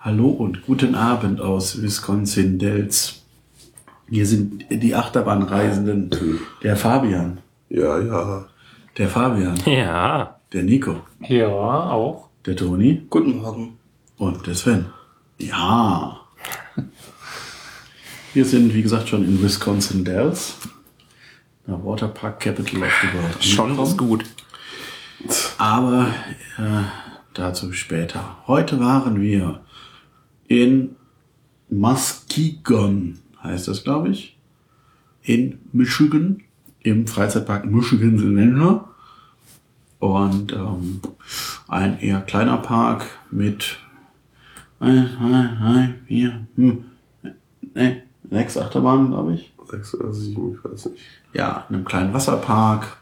[0.00, 3.22] Hallo und guten Abend aus Wisconsin Dells.
[4.08, 6.10] Hier sind die Achterbahnreisenden.
[6.62, 7.38] Der Fabian,
[7.68, 8.46] Ja, ja.
[8.96, 10.36] der Fabian, Ja.
[10.52, 12.28] der Nico, Ja, auch.
[12.46, 13.76] der Toni Guten Morgen.
[14.16, 14.86] und der Sven.
[15.38, 16.20] Ja.
[18.34, 20.56] Wir sind, wie gesagt, schon in Wisconsin Dells.
[21.66, 23.44] Der Waterpark Capital of the World.
[23.44, 24.24] Schon ist gut.
[25.58, 26.06] Aber
[26.56, 26.84] äh,
[27.34, 28.36] dazu später.
[28.46, 29.60] Heute waren wir
[30.48, 30.96] in
[31.70, 34.36] Muskegon, heißt das, glaube ich,
[35.22, 36.42] in Michigan,
[36.80, 38.88] im Freizeitpark Michigan Silvender.
[39.98, 41.00] Und ähm,
[41.66, 43.78] ein eher kleiner Park mit
[44.80, 46.84] ein, zwei, drei, vier, hm,
[47.74, 51.02] ne, sechs Achterbahnen, glaube ich Sechs oder sieben, ich weiß nicht.
[51.34, 52.96] ja, in einem kleinen Wasserpark.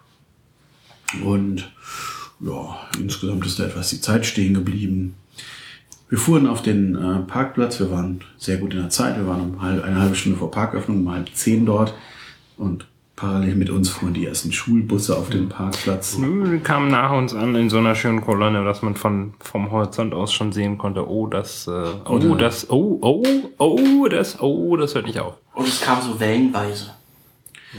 [1.23, 1.71] Und
[2.41, 5.15] ja, insgesamt ist da etwas die Zeit stehen geblieben.
[6.09, 9.41] Wir fuhren auf den äh, Parkplatz, wir waren sehr gut in der Zeit, wir waren
[9.41, 11.95] um halb, eine halbe Stunde vor Parköffnung, um halb zehn dort
[12.57, 12.87] und
[13.17, 16.17] parallel mit uns fuhren die ersten Schulbusse auf den Parkplatz.
[16.19, 20.15] Die kamen nach uns an in so einer schönen Kolonne, dass man von, vom Horizont
[20.15, 21.71] aus schon sehen konnte, oh, das, äh,
[22.05, 23.25] oh, Oder- das, oh, oh,
[23.59, 25.35] oh, das, oh, das hört nicht auf.
[25.55, 26.91] Und es kam so wellenweise.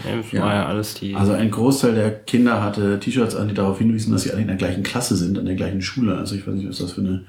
[0.06, 0.46] Ja, Ja.
[0.46, 1.16] war ja alles die.
[1.16, 4.48] Also ein Großteil der Kinder hatte T-Shirts an, die darauf hinwiesen, dass sie alle in
[4.48, 6.18] der gleichen Klasse sind, an der gleichen Schule.
[6.18, 7.24] Also ich weiß nicht, was das für eine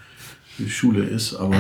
[0.68, 1.54] Schule ist, aber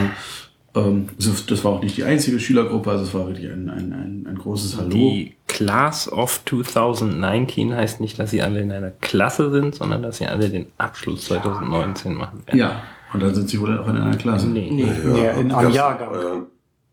[0.74, 4.26] ähm, das war auch nicht die einzige Schülergruppe, also es war wirklich ein, ein, ein,
[4.28, 4.88] ein großes Hallo.
[4.90, 10.18] die Class of 2019 heißt nicht, dass sie alle in einer Klasse sind, sondern dass
[10.18, 12.58] sie alle den Abschluss 2019 machen werden.
[12.58, 12.82] Ja,
[13.14, 14.46] und dann sind sie wohl auch in einer Klasse.
[14.48, 14.68] Nee.
[14.70, 14.86] Nee.
[15.22, 16.44] Ja, in einem Jahrgang.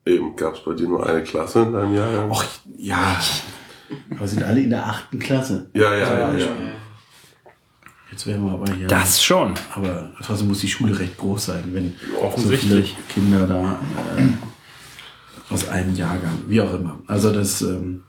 [0.05, 2.31] Äh, eben, gab es bei dir nur eine Klasse in deinem Jahrgang?
[2.31, 2.45] Och,
[2.77, 3.19] ja,
[4.11, 5.69] aber sind alle in der achten Klasse.
[5.73, 6.47] ja, ja, ja, ja.
[8.11, 8.87] Jetzt wären wir aber hier.
[8.87, 9.55] Das schon.
[9.73, 12.61] Aber trotzdem muss die Schule recht groß sein, wenn Offensichtlich.
[12.69, 13.79] so viele Kinder da
[14.17, 16.99] äh, aus einem Jahrgang, wie auch immer.
[17.07, 18.03] Also das, ähm,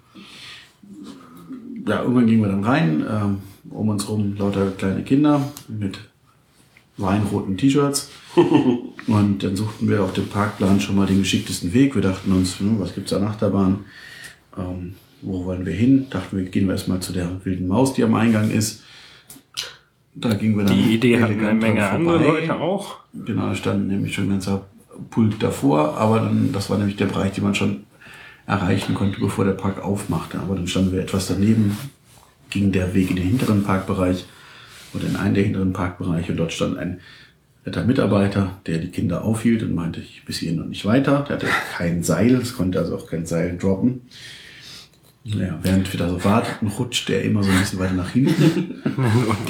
[1.87, 3.39] ja, irgendwann gingen wir dann rein, ähm,
[3.71, 5.99] um uns rum lauter kleine Kinder mit
[6.99, 8.11] weinroten T-Shirts.
[9.07, 11.95] Und dann suchten wir auf dem Parkplan schon mal den geschicktesten Weg.
[11.95, 13.85] Wir dachten uns, hm, was gibt's an Achterbahn?
[14.57, 16.07] Ähm, wo wollen wir hin?
[16.11, 18.83] Dachten wir, gehen wir erstmal zu der wilden Maus, die am Eingang ist.
[20.15, 22.19] Da gingen wir dann Die Idee hatten eine Menge andere.
[22.19, 23.01] Leute auch.
[23.13, 24.67] Genau, da stand nämlich schon ein ganzer
[25.11, 27.85] Pult davor, aber dann, das war nämlich der Bereich, den man schon
[28.47, 30.39] erreichen konnte, bevor der Park aufmachte.
[30.39, 31.77] Aber dann standen wir etwas daneben,
[32.51, 34.25] ging der Weg in den hinteren Parkbereich
[34.95, 37.01] oder in einen der hinteren Parkbereiche und dort stand ein
[37.67, 41.25] netter Mitarbeiter, der die Kinder aufhielt und meinte, ich bis hierhin noch nicht weiter.
[41.29, 44.03] Der hatte kein Seil, es konnte also auch kein Seil droppen.
[45.35, 48.83] Ja, während wir da so warteten, rutscht er immer so ein bisschen weiter nach hinten.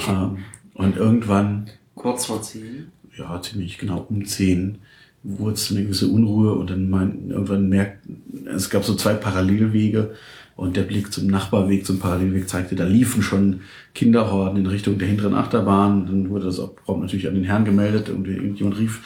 [0.08, 0.38] Ähm,
[0.74, 2.92] und irgendwann Kurz vor zehn.
[3.16, 4.78] ja, ziemlich genau um 10
[5.22, 8.06] wurde es eine gewisse Unruhe und dann mein, irgendwann merkt,
[8.44, 10.14] es gab so zwei Parallelwege
[10.54, 13.60] und der Blick zum Nachbarweg, zum Parallelweg zeigte, da liefen schon
[13.94, 16.06] Kinderhorden in Richtung der hinteren Achterbahn.
[16.06, 19.02] Dann wurde das auch prompt natürlich an den Herrn gemeldet und irgendjemand rief,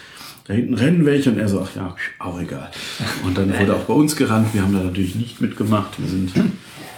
[0.50, 2.68] da hinten rennen welche und er so, ach ja, auch egal.
[3.24, 4.52] Und dann wurde auch bei uns gerannt.
[4.52, 6.00] Wir haben da natürlich nicht mitgemacht.
[6.00, 6.32] Wir sind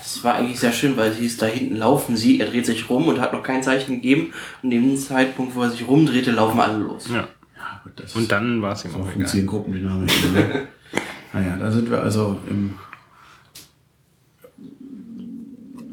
[0.01, 2.89] Es war eigentlich sehr schön, weil es hieß, da hinten laufen sie, er dreht sich
[2.89, 4.33] rum und hat noch kein Zeichen gegeben.
[4.63, 7.09] Und in dem Zeitpunkt, wo er sich rumdrehte, laufen alle los.
[7.09, 7.17] Ja.
[7.17, 9.13] ja, gut, das Und dann war es ihm auch egal.
[9.13, 10.33] funktionieren Gruppendynamik.
[10.33, 10.69] Ne?
[11.35, 12.73] naja, da sind wir also im,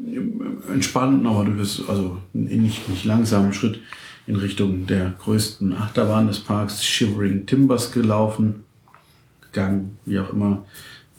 [0.06, 3.80] im entspannten, aber du bist also nicht, nicht langsamen Schritt
[4.30, 8.64] in Richtung der größten Achterbahn des Parks, Shivering Timbers, gelaufen,
[9.42, 10.64] gegangen, wie auch immer,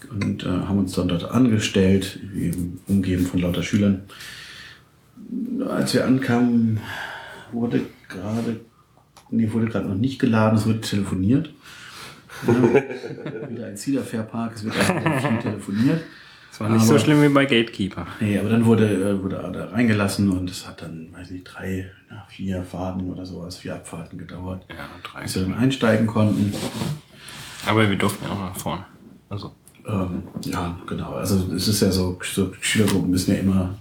[0.09, 4.03] und äh, haben uns dann dort angestellt, eben umgeben von lauter Schülern.
[5.67, 6.79] Als wir ankamen,
[7.51, 8.61] wurde gerade
[9.31, 11.53] Nee, wurde gerade noch nicht geladen, es wurde telefoniert.
[12.45, 12.53] Ja,
[13.49, 16.01] wieder ein Cedar Fair Park, es wird viel telefoniert.
[16.51, 18.05] Es war nicht so Aber- schlimm wie bei Gatekeeper.
[18.19, 21.45] Nee, aber dann wurde, äh, wurde er da reingelassen und es hat dann, weiß nicht,
[21.45, 21.89] drei,
[22.27, 25.23] vier Fahrten oder sowas, vier Abfahrten gedauert, Ja, drei.
[25.23, 26.53] bis wir dann einsteigen konnten.
[27.65, 28.85] Aber wir durften ja auch nach vorne.
[29.29, 29.53] Also.
[29.87, 31.13] Ähm, ja, genau.
[31.13, 33.75] Also es ist ja so, so Schülergruppen müssen ja immer,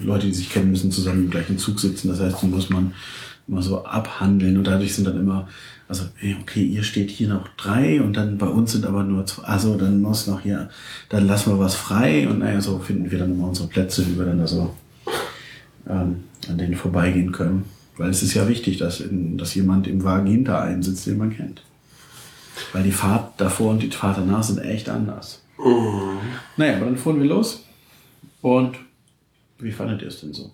[0.00, 2.08] Leute, die sich kennen, müssen zusammen im gleichen Zug sitzen.
[2.08, 2.92] Das heißt, die muss man
[3.48, 5.48] immer so abhandeln und dadurch sind dann immer,
[5.88, 6.04] also
[6.42, 9.76] okay, ihr steht hier noch drei und dann bei uns sind aber nur zwei, also
[9.76, 10.68] dann muss noch hier,
[11.08, 14.18] dann lassen wir was frei und naja, so finden wir dann immer unsere Plätze, wie
[14.18, 14.74] wir dann da so
[15.88, 17.64] ähm, an denen vorbeigehen können.
[17.96, 21.18] Weil es ist ja wichtig, dass, in, dass jemand im Wagen hinter einem sitzt, den
[21.18, 21.62] man kennt.
[22.72, 25.42] Weil die Fahrt davor und die Fahrt danach sind echt anders.
[26.56, 27.64] Naja, aber dann fuhren wir los.
[28.40, 28.76] Und
[29.58, 30.52] wie fandet ihr es denn so?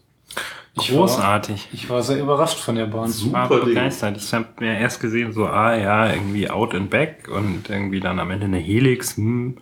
[0.77, 1.69] Ich war, großartig.
[1.73, 3.09] ich war sehr überrascht von der Bahn.
[3.11, 3.75] Ich war Super Ding.
[3.75, 4.17] begeistert.
[4.17, 8.19] Ich habe mir erst gesehen, so, ah ja, irgendwie out and back und irgendwie dann
[8.19, 9.17] am Ende eine Helix.
[9.17, 9.59] Hm.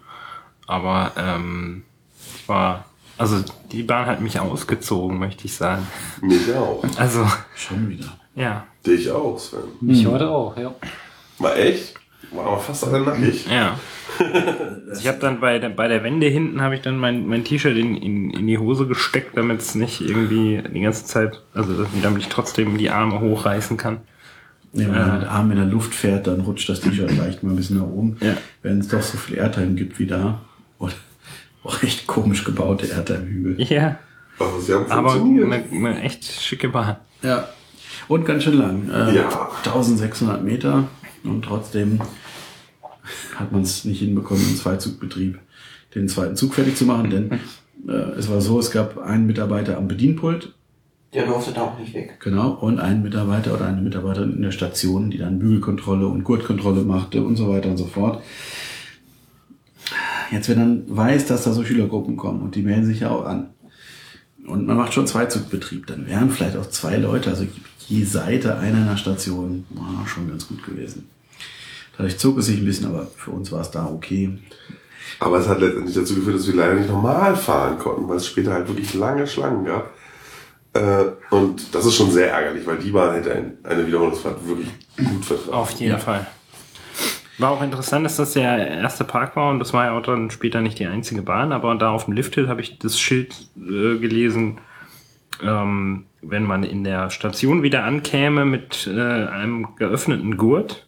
[0.67, 1.83] Aber ähm,
[2.37, 2.87] ich war,
[3.19, 5.87] also die Bahn hat mich ausgezogen, möchte ich sagen.
[6.23, 6.83] Mich auch.
[6.97, 7.27] Also,
[7.57, 8.17] Schon wieder.
[8.35, 9.61] ja, Dich auch, Sven.
[9.81, 10.75] Mich heute auch, ja.
[11.39, 11.95] Mal echt?
[12.37, 13.47] Aber fast alle nackig.
[13.51, 13.79] ja.
[15.01, 17.77] Ich habe dann bei der, bei der Wende hinten habe ich dann mein, mein T-Shirt
[17.77, 22.21] in, in, in die Hose gesteckt, damit es nicht irgendwie die ganze Zeit, also damit
[22.23, 23.99] ich trotzdem die Arme hochreißen kann.
[24.75, 27.51] Nee, wenn man mit Arm in der Luft fährt, dann rutscht das T-Shirt leicht mal
[27.51, 28.19] ein bisschen nach oben.
[28.21, 28.37] Ja.
[28.63, 30.41] Wenn es doch so viel Airtime gibt wie da.
[30.79, 30.95] Und
[31.65, 33.61] auch echt komisch gebaute Airtime-Hügel.
[33.63, 33.97] Ja,
[34.39, 36.97] Also sie haben aber eine, eine echt schicke Bahn.
[37.23, 37.49] Ja.
[38.09, 38.91] Und ganz schön lang.
[38.91, 39.49] Äh, Ja.
[39.65, 40.85] 1600 Meter.
[41.25, 42.01] Und trotzdem
[43.35, 45.39] hat man es nicht hinbekommen, im Zweizugbetrieb
[45.95, 47.11] den zweiten Zug fertig zu machen.
[47.11, 47.33] Denn
[47.89, 50.55] äh, es war so, es gab einen Mitarbeiter am Bedienpult.
[51.15, 52.19] Der durfte da auch nicht weg.
[52.21, 56.83] Genau, und einen Mitarbeiter oder eine Mitarbeiterin in der Station, die dann Bügelkontrolle und Gurtkontrolle
[56.83, 58.23] machte und so weiter und so fort.
[60.31, 63.27] Jetzt, wenn man weiß, dass da so Schülergruppen kommen und die melden sich ja auch
[63.27, 63.51] an
[64.47, 67.47] und man macht schon Zweizugbetrieb, dann wären vielleicht auch zwei Leute, also
[67.87, 71.09] je Seite einer Station, war schon ganz gut gewesen.
[71.97, 74.39] Dadurch zog es sich ein bisschen, aber für uns war es da okay.
[75.21, 78.27] Aber es hat letztendlich dazu geführt, dass wir leider nicht normal fahren konnten, weil es
[78.27, 79.91] später halt wirklich lange Schlangen gab.
[80.75, 84.69] Äh, und das ist schon sehr ärgerlich, weil die Bahn hätte ein, eine Wiederholungsfahrt wirklich
[84.97, 85.53] gut vertragen.
[85.53, 85.99] Auf jeden Ja.
[85.99, 86.27] Fall.
[87.39, 90.31] War auch interessant, dass das der erste Park war und das war ja auch dann
[90.31, 93.99] später nicht die einzige Bahn, aber da auf dem Lifthill habe ich das Schild äh,
[93.99, 94.59] gelesen,
[95.43, 100.87] ähm, wenn man in der Station wieder ankäme mit äh, einem geöffneten Gurt,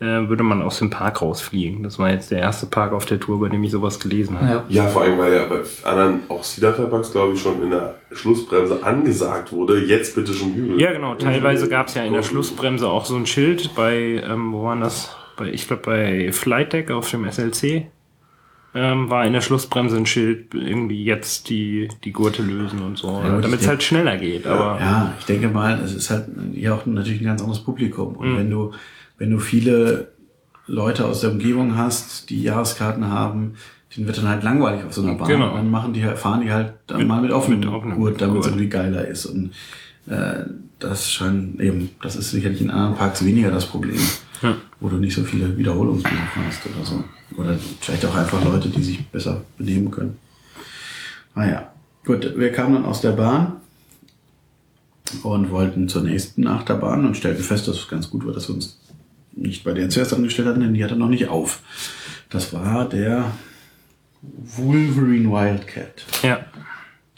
[0.00, 1.82] würde man aus dem Park rausfliegen.
[1.82, 4.64] Das war jetzt der erste Park auf der Tour, bei dem ich sowas gelesen habe.
[4.68, 4.84] ja.
[4.84, 7.96] Ja, vor allem, weil ja bei anderen, auch Cedar Fairbanks, glaube ich, schon in der
[8.12, 10.80] Schlussbremse angesagt wurde, jetzt bitte schon Hügel.
[10.80, 11.14] Ja, genau.
[11.16, 14.80] Teilweise gab es ja in der Schlussbremse auch so ein Schild bei, ähm, wo waren
[14.80, 15.14] das?
[15.36, 17.86] Bei, ich glaube bei Flight Deck auf dem SLC
[18.74, 23.20] ähm, war in der Schlussbremse ein Schild, irgendwie jetzt die, die Gurte lösen und so,
[23.22, 24.46] Ja, damit es halt schneller geht.
[24.46, 28.12] Aber Ja, ich denke mal, es ist halt ja auch natürlich ein ganz anderes Publikum.
[28.12, 28.18] Mhm.
[28.18, 28.72] Und wenn du,
[29.20, 30.08] wenn du viele
[30.66, 33.54] Leute aus der Umgebung hast, die Jahreskarten haben,
[33.96, 35.28] denen wird dann halt langweilig auf so einer Bahn.
[35.28, 35.54] Genau.
[35.54, 37.60] Dann machen die, fahren die halt dann Mit- mal mit offenem
[37.96, 39.26] Gurt, damit es irgendwie geiler ist.
[39.26, 39.50] Und
[40.06, 40.44] äh,
[40.78, 43.98] das scheint eben, das ist sicherlich in anderen Parks weniger das Problem,
[44.42, 44.56] Ja.
[44.80, 47.04] wo du nicht so viele Wiederholungsbesucher hast oder so.
[47.36, 50.16] Oder vielleicht auch einfach Leute, die sich besser benehmen können.
[51.34, 51.70] Naja,
[52.06, 53.56] gut, wir kamen dann aus der Bahn
[55.22, 58.54] und wollten zur nächsten Achterbahn und stellten fest, dass es ganz gut war, dass wir
[58.54, 58.79] uns
[59.32, 61.62] nicht bei der zuerst angestellt hatten, denn die hatte noch nicht auf.
[62.28, 63.32] Das war der
[64.22, 66.04] Wolverine Wildcat.
[66.22, 66.44] ja,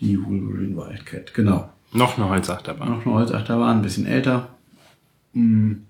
[0.00, 1.70] Die Wolverine Wildcat, genau.
[1.92, 2.88] noch eine Holzachterbahn.
[2.90, 4.48] Noch eine Holzachterbahn, ein bisschen älter.
[5.34, 5.84] Hm.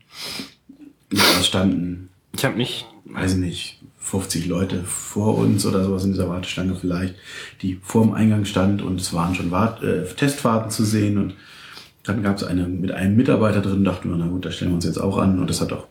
[1.13, 6.13] Ja, es standen, Ich habe nicht, weiß nicht, 50 Leute vor uns oder sowas in
[6.13, 7.15] dieser Warteschlange vielleicht,
[7.61, 11.35] die vor dem Eingang stand und es waren schon Wart äh, Testfahrten zu sehen und
[12.03, 14.77] dann gab es eine mit einem Mitarbeiter drin, dachten wir, na gut, da stellen wir
[14.77, 15.87] uns jetzt auch an und das hat auch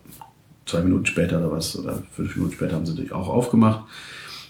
[0.66, 3.86] zwei Minuten später oder was, oder fünf Minuten später haben sie die auch aufgemacht,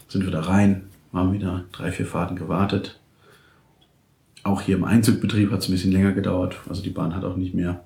[0.08, 3.00] sind wir da rein, haben wieder drei, vier Fahrten gewartet.
[4.44, 7.36] Auch hier im Einzugbetrieb hat es ein bisschen länger gedauert, also die Bahn hat auch
[7.36, 7.84] nicht mehr.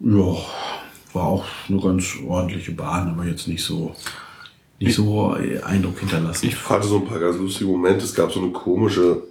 [0.00, 0.36] Ja,
[1.12, 3.94] war auch eine ganz ordentliche Bahn, aber jetzt nicht so,
[4.78, 5.32] nicht so
[5.64, 6.46] Eindruck hinterlassen.
[6.46, 8.04] Ich hatte so ein paar ganz lustige Momente.
[8.04, 9.22] Es gab so eine komische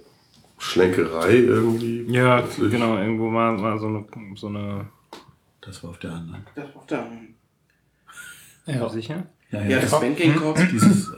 [0.58, 2.04] Schlenkerei irgendwie.
[2.08, 2.70] ja, Plötzlich.
[2.70, 4.04] genau, irgendwo war, war so eine,
[4.36, 4.86] so eine,
[5.60, 6.46] Das war auf der anderen.
[6.54, 7.06] Das war der,
[8.66, 8.88] Ja.
[8.88, 9.24] sicher?
[9.50, 10.62] ja, das Banking-Korps.
[10.72, 11.12] Dieses, äh,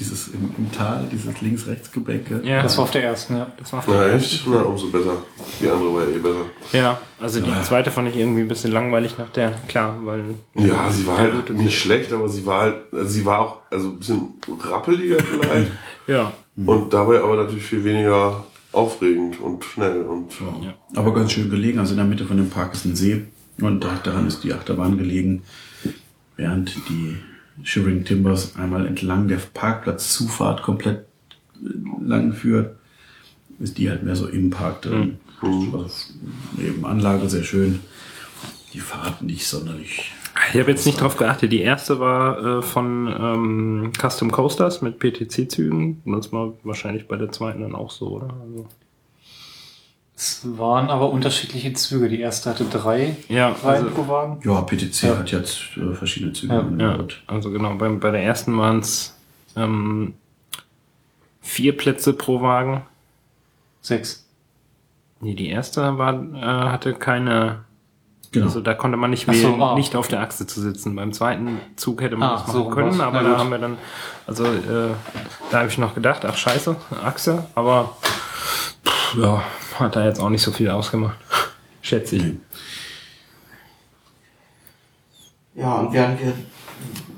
[0.00, 2.40] dieses im, im Tal, dieses Links-Rechts-Gebänke.
[2.42, 3.46] Ja, Das war auf der ersten, ja.
[3.58, 4.44] das war Na echt?
[4.48, 5.22] Na, umso besser.
[5.60, 6.46] Die andere war eh besser.
[6.72, 10.90] Ja, also die zweite fand ich irgendwie ein bisschen langweilig nach der, klar, weil Ja,
[10.90, 13.98] sie war halt nicht schlecht, aber sie war halt, also sie war auch also ein
[13.98, 14.28] bisschen
[14.62, 15.70] rappeliger vielleicht.
[16.06, 16.32] ja,
[16.66, 20.32] und dabei aber natürlich viel weniger aufregend und schnell und
[20.62, 20.74] ja.
[20.94, 21.78] Aber ganz schön gelegen.
[21.78, 23.24] Also in der Mitte von dem Park ist ein See
[23.60, 25.42] und daran ist die Achterbahn gelegen.
[26.40, 27.18] Während die
[27.64, 31.04] Shivering Timbers einmal entlang der Parkplatzzufahrt komplett
[31.62, 31.68] äh,
[32.02, 32.76] lang führt,
[33.58, 35.18] ist die halt mehr so im Park drin.
[35.42, 36.14] Also
[36.58, 37.80] eben Anlage sehr schön.
[38.72, 40.12] Die Fahrt nicht sonderlich.
[40.54, 41.52] Ich habe jetzt nicht drauf geachtet.
[41.52, 46.00] Die erste war äh, von ähm, Custom Coasters mit PTC-Zügen.
[46.06, 48.34] Und das war wahrscheinlich bei der zweiten dann auch so, oder?
[48.40, 48.66] Also,
[50.22, 52.10] Es waren aber unterschiedliche Züge.
[52.10, 54.38] Die erste hatte drei ja, Reihen also, pro Wagen.
[54.44, 55.16] Ja, PTC Ja.
[55.16, 56.52] hat jetzt äh, verschiedene Züge.
[56.78, 57.74] Ja, ja, also genau.
[57.76, 59.16] Bei, bei der ersten waren es
[59.56, 60.12] ähm,
[61.40, 62.82] vier Plätze pro Wagen.
[63.80, 64.26] Sechs.
[65.20, 67.64] Nee, die erste war, äh, hatte keine,
[68.30, 68.44] Genau.
[68.44, 69.74] also da konnte man nicht Ach so, wählen, ah.
[69.74, 70.94] nicht auf der Achse zu sitzen.
[70.96, 73.38] Beim zweiten Zug hätte man Ah, das machen so können, aber da gut.
[73.38, 73.78] haben wir dann,
[74.26, 74.90] also äh,
[75.50, 77.96] da habe ich noch gedacht, ach scheiße, Achse, aber
[78.84, 79.42] pff, ja,
[79.80, 81.18] hat da jetzt auch nicht so viel ausgemacht.
[81.82, 82.24] Schätze ich.
[85.54, 86.32] Ja, und während wir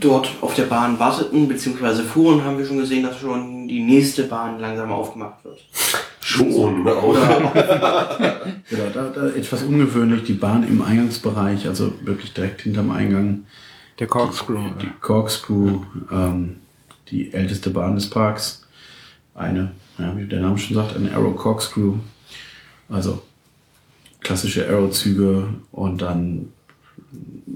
[0.00, 4.25] dort auf der Bahn warteten, beziehungsweise fuhren, haben wir schon gesehen, dass schon die nächste
[4.25, 5.61] Bahn langsam aufgemacht wird.
[6.21, 6.92] Schon, ne?
[6.97, 7.14] Auch.
[8.71, 13.47] Genau, da, da etwas ungewöhnlich, die Bahn im Eingangsbereich, also wirklich direkt hinterm Eingang.
[13.99, 14.71] Der Corkscrew.
[14.81, 16.57] Die Corkscrew, ähm,
[17.11, 18.66] die älteste Bahn des Parks.
[19.35, 21.95] Eine, ja, wie der Name schon sagt, eine Aero Corkscrew.
[22.88, 23.22] Also
[24.20, 26.52] klassische Aero-Züge und dann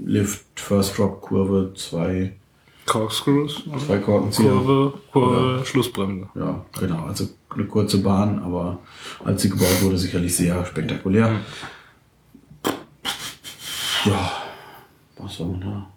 [0.05, 2.33] Lift, First Drop, Kurve, zwei,
[2.85, 3.63] Corkscrews.
[3.85, 4.51] zwei Korkenzieher.
[4.51, 6.29] Kurve, Kurve, Schlussbremse.
[6.35, 7.05] Ja, genau.
[7.05, 8.79] Also eine kurze Bahn, aber
[9.23, 11.41] als sie gebaut wurde, sicherlich sehr spektakulär.
[14.05, 14.31] Ja,
[15.17, 15.87] was soll man da?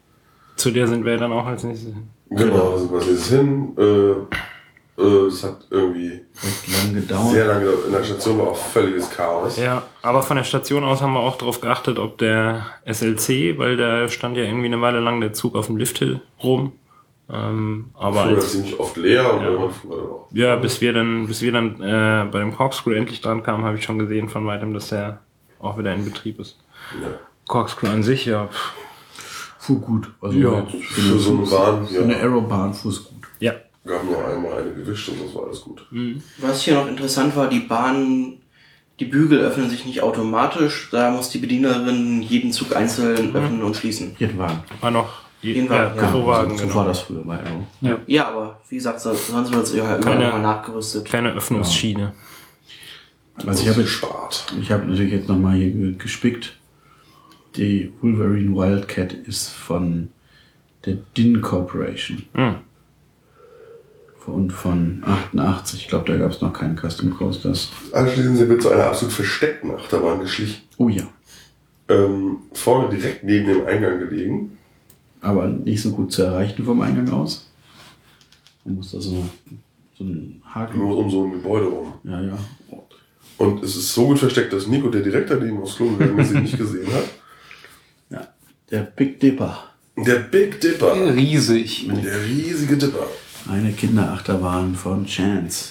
[0.56, 2.08] Zu der sind wir dann auch als nächstes hin.
[2.30, 3.76] Genau, also was ist hin?
[3.78, 4.16] Äh, äh,
[4.97, 6.20] es hat irgendwie
[6.66, 7.30] lang gedauert.
[7.32, 7.87] sehr lange gedauert.
[7.87, 9.56] In der Station war auch völliges Chaos.
[9.56, 13.76] Ja, aber von der Station aus haben wir auch darauf geachtet, ob der SLC, weil
[13.76, 16.73] da stand ja irgendwie eine Weile lang der Zug auf dem Lifthill rum.
[17.32, 19.47] Ähm, aber Fuhr das als, ziemlich oft leer und Ja.
[19.49, 20.28] irgendwann fuhr er dann auch.
[20.32, 23.76] ja, bis wir dann, bis wir dann äh, bei dem Corkscrew endlich dran kamen, habe
[23.78, 25.20] ich schon gesehen von weitem, dass der
[25.61, 26.59] auch wieder in Betrieb ist.
[27.00, 27.09] Ja.
[27.47, 28.49] Corkscrew an sich, ja.
[28.49, 28.73] pff.
[29.59, 30.11] Fuhr gut.
[30.20, 33.19] Also Ja, jetzt Für so eine Bahn, für eine ja, Aerobahn fuhr es gut.
[33.84, 33.92] Ja.
[33.92, 35.87] gab nur einmal eine gewischt und das war alles gut.
[36.38, 38.34] Was hier noch interessant war, die Bahn,
[38.99, 43.75] die Bügel öffnen sich nicht automatisch, da muss die Bedienerin jeden Zug einzeln öffnen und
[43.76, 44.14] schließen.
[44.18, 44.62] Jeden Wagen.
[44.82, 46.26] War noch je, Den ja, Wagen, ja.
[46.26, 46.75] Wagen, so, so genau.
[46.76, 47.66] war das früher bei Aero.
[48.06, 51.06] Ja, aber wie gesagt, so- sonst wird es ja überall Keine- nochmal nachgerüstet.
[51.06, 52.12] Kleine Öffnungsschiene.
[53.46, 54.44] Also ich habe jetzt, Spart.
[54.60, 56.56] ich habe natürlich jetzt nochmal hier ge- gespickt.
[57.56, 60.10] Die Wolverine Wildcat ist von
[60.84, 62.25] der DIN Corporation.
[62.34, 62.56] Hm.
[64.26, 65.80] Und von 88.
[65.80, 67.70] Ich glaube, da gab es noch keinen Custom Coasters.
[67.92, 70.62] Anschließend sind wir zu einer absolut versteckten Achterbahn geschlichen.
[70.76, 71.04] Oh ja.
[71.88, 74.58] Ähm, vorne direkt neben dem Eingang gelegen.
[75.20, 77.50] Aber nicht so gut zu erreichen vom Eingang aus.
[78.64, 79.24] Man muss da so,
[79.98, 80.78] so einen Haken.
[80.78, 81.94] Nur um so ein Gebäude rum.
[82.04, 82.38] Ja, ja.
[83.38, 86.28] Und es ist so gut versteckt, dass Nico, der direkt daneben aufs Klo gegangen ist,
[86.28, 87.04] sie nicht gesehen hat.
[88.10, 88.28] ja.
[88.70, 89.64] Der Big Dipper.
[89.96, 91.14] Der Big Dipper.
[91.16, 91.88] Riesig.
[91.88, 93.06] Der riesige Dipper.
[93.50, 95.71] Eine Kinderachterbahn von Chance.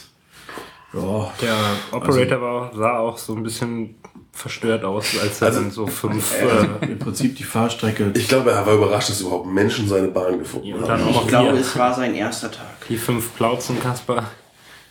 [0.93, 1.55] Ja, Der
[1.91, 3.95] Operator war, sah auch so ein bisschen
[4.33, 8.11] verstört aus, als er Also- dann so fünf äh, im Prinzip die Fahrstrecke.
[8.15, 10.87] Ich glaube, er war überrascht, dass überhaupt Menschen seine Bahn gefunden und haben.
[10.87, 12.65] dann auch Ich glaube, es war sein erster Tag.
[12.89, 14.23] die fünf Plauzen, Kasper.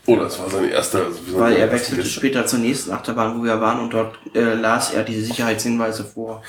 [0.07, 1.05] Oder es war sein erster.
[1.05, 4.55] Also Weil er wechselte jetzt- später zur nächsten Achterbahn, wo wir waren, und dort äh,
[4.55, 6.43] las er diese Sicherheitshinweise vor.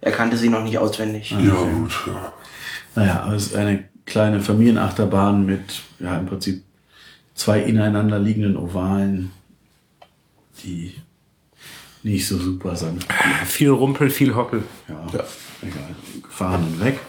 [0.00, 1.30] Er kannte sie noch nicht auswendig.
[1.30, 1.92] Ja, gut.
[2.06, 2.32] Ja.
[2.96, 6.62] Naja, aber es ist eine kleine Familienachterbahn mit, ja, im Prinzip
[7.34, 9.30] zwei ineinander liegenden Ovalen,
[10.62, 10.94] die
[12.02, 13.04] nicht so super sind.
[13.44, 14.62] Viel Rumpel, viel Hockel.
[14.88, 15.24] Ja, Ja.
[15.62, 15.96] egal.
[16.22, 17.00] Gefahren und weg.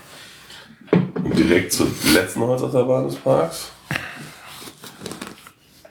[1.24, 3.72] Und direkt zur letzten Holzachterbahn des Parks.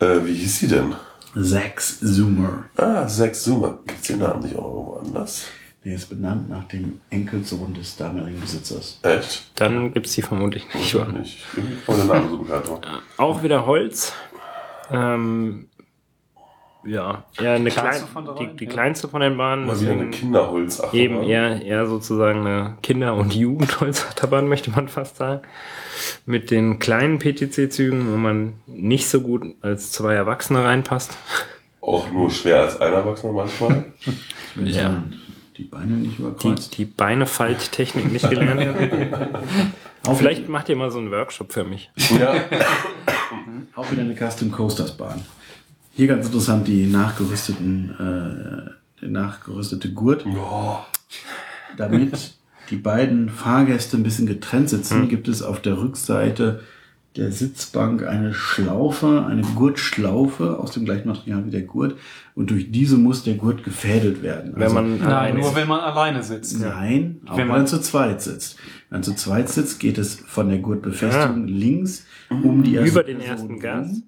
[0.00, 0.94] Äh, wie hieß sie denn?
[1.34, 2.64] Sechs Zoomer.
[2.76, 3.78] Ah, Zack Zoomer.
[3.86, 5.44] Gibt's den Namen nicht auch irgendwo anders?
[5.86, 8.98] Der ist benannt nach dem Enkelsohn des damaligen Besitzers.
[9.04, 9.52] Echt?
[9.54, 10.86] Dann gibt's die vermutlich nicht.
[10.86, 11.04] Ich Wa?
[11.04, 11.38] nicht.
[11.86, 12.68] Kommt der Name so bekannt.
[13.16, 14.12] Auch wieder Holz.
[14.90, 15.68] Ähm,
[16.84, 18.70] ja, eher eine Kleinste klein, von die, die ja.
[18.72, 19.66] kleinste von den Bahnen.
[19.66, 20.98] Mal wieder eine Kinderholzachterbahn.
[21.00, 25.42] Eben eher, eher sozusagen eine Kinder- und Jugendholzachterbahn, möchte man fast sagen.
[26.24, 31.16] Mit den kleinen PTC-Zügen, wo man nicht so gut als zwei Erwachsene reinpasst.
[31.80, 33.84] Auch nur schwer als ein Erwachsener manchmal.
[34.64, 35.04] Ja.
[35.58, 36.76] Die Beine nicht Die, überkreuzt.
[36.78, 38.76] die Beinefalttechnik nicht gelernt.
[40.16, 41.90] Vielleicht macht ihr mal so einen Workshop für mich.
[42.18, 42.34] ja.
[43.74, 45.22] Auch wieder eine Custom Coasters Bahn.
[45.94, 50.24] Hier ganz interessant die nachgerüsteten, äh, der nachgerüstete Gurt.
[50.26, 50.78] Oh,
[51.76, 52.34] Damit
[52.70, 56.60] die beiden Fahrgäste ein bisschen getrennt sitzen, gibt es auf der Rückseite
[57.16, 61.96] der Sitzbank eine Schlaufe, eine Gurtschlaufe aus dem gleichen Material wie der Gurt.
[62.34, 64.52] Und durch diese muss der Gurt gefädelt werden.
[64.54, 66.60] Wenn Also- man Nein, alleine nur wenn man alleine sitzt.
[66.60, 68.56] Nein, auch wenn Wenn man, man- zu zweit sitzt.
[68.90, 73.02] Wenn man zu zweit sitzt, geht es von der Gurtbefestigung links um die erste über
[73.04, 74.02] den ersten Gas, rum,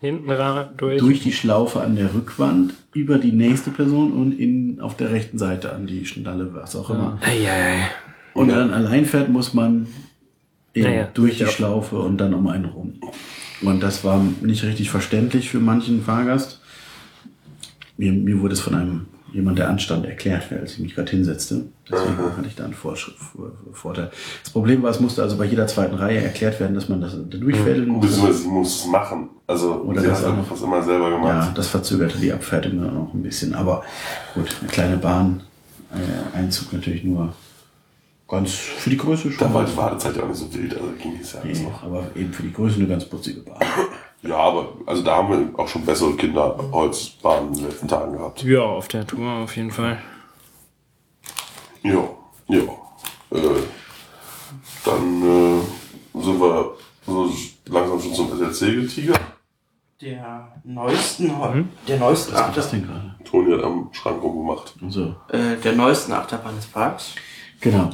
[0.00, 0.98] hinten ra- durch.
[1.00, 5.36] durch die Schlaufe an der Rückwand, über die nächste Person und in, auf der rechten
[5.38, 7.18] Seite an die Schnalle, was auch immer.
[7.22, 7.88] Eieiei.
[8.34, 9.86] Und wenn man allein fährt, muss man
[10.76, 11.48] eben Naja, durch die ja.
[11.48, 12.94] Schlaufe und dann um einen rum.
[13.62, 16.60] Und das war nicht richtig verständlich für manchen Fahrgast.
[17.96, 21.66] Mir, mir wurde es von einem jemand der Anstand erklärt als ich mich gerade hinsetzte.
[21.90, 24.10] Deswegen hatte ich da einen Vorschrift, Vor- Vorteil.
[24.42, 27.12] Das Problem war, es musste also bei jeder zweiten Reihe erklärt werden, dass man das
[27.12, 28.06] da durchfädeln muss.
[28.06, 29.28] Beziehungsweise sie muss es machen.
[29.46, 30.46] Also Oder sie das hat noch.
[30.46, 31.58] fast immer selber Ja, gemacht.
[31.58, 33.54] das verzögerte die Abfertigung dann auch ein bisschen.
[33.54, 33.82] Aber
[34.34, 35.42] gut, eine kleine Bahn,
[35.92, 37.34] äh, Einzug natürlich nur
[38.28, 39.46] ganz für die Größe schon.
[39.48, 41.64] Da war die Wartezeit ja auch nicht so wild, also ging es ja alles Nee,
[41.66, 41.82] noch.
[41.82, 43.58] aber eben für die Größe eine ganz putzige Bahn.
[44.22, 48.42] Ja, aber also da haben wir auch schon bessere Kinderholzbahnen in den letzten Tagen gehabt.
[48.42, 49.98] Ja, auf der Tour auf jeden Fall.
[51.82, 52.02] Ja,
[52.48, 52.60] ja.
[53.30, 53.62] Äh,
[54.84, 56.70] dann äh, sind wir
[57.06, 57.30] so
[57.68, 59.20] langsam schon zum SLC getigert.
[60.00, 61.32] Der neuesten,
[61.88, 63.14] der neuesten Was ist Achterbahn, das denn gerade?
[63.24, 64.74] Toni hat am Schrank rumgemacht.
[64.88, 65.14] So.
[65.30, 67.14] äh, der neuesten Achterbahn des Parks.
[67.60, 67.90] Genau.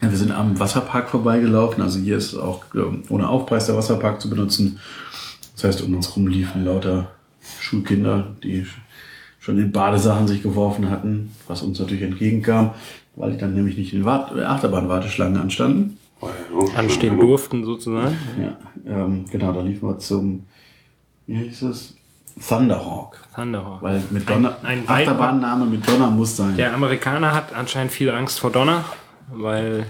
[0.00, 1.82] Ja, wir sind am Wasserpark vorbeigelaufen.
[1.82, 4.78] Also hier ist auch ähm, ohne Aufpreis der Wasserpark zu benutzen.
[5.54, 7.10] Das heißt, um uns rum liefen lauter
[7.60, 8.68] Schulkinder, die sch-
[9.40, 12.70] schon in Badesachen sich geworfen hatten, was uns natürlich entgegenkam,
[13.16, 15.98] weil die dann nämlich nicht in Wart Achterbahnwarteschlangen anstanden.
[16.20, 18.16] Schön Anstehen durften sozusagen.
[18.40, 18.56] Ja,
[19.04, 20.44] ähm, genau, da liefen wir zum,
[21.26, 21.94] wie hieß es?
[22.46, 23.18] Thunderhawk.
[23.34, 23.82] Thunderhawk.
[23.82, 26.56] Weil mit Donner, Ein- ein Achterbahnname mit Donner muss sein.
[26.56, 28.84] Der Amerikaner hat anscheinend viel Angst vor Donner,
[29.32, 29.86] weil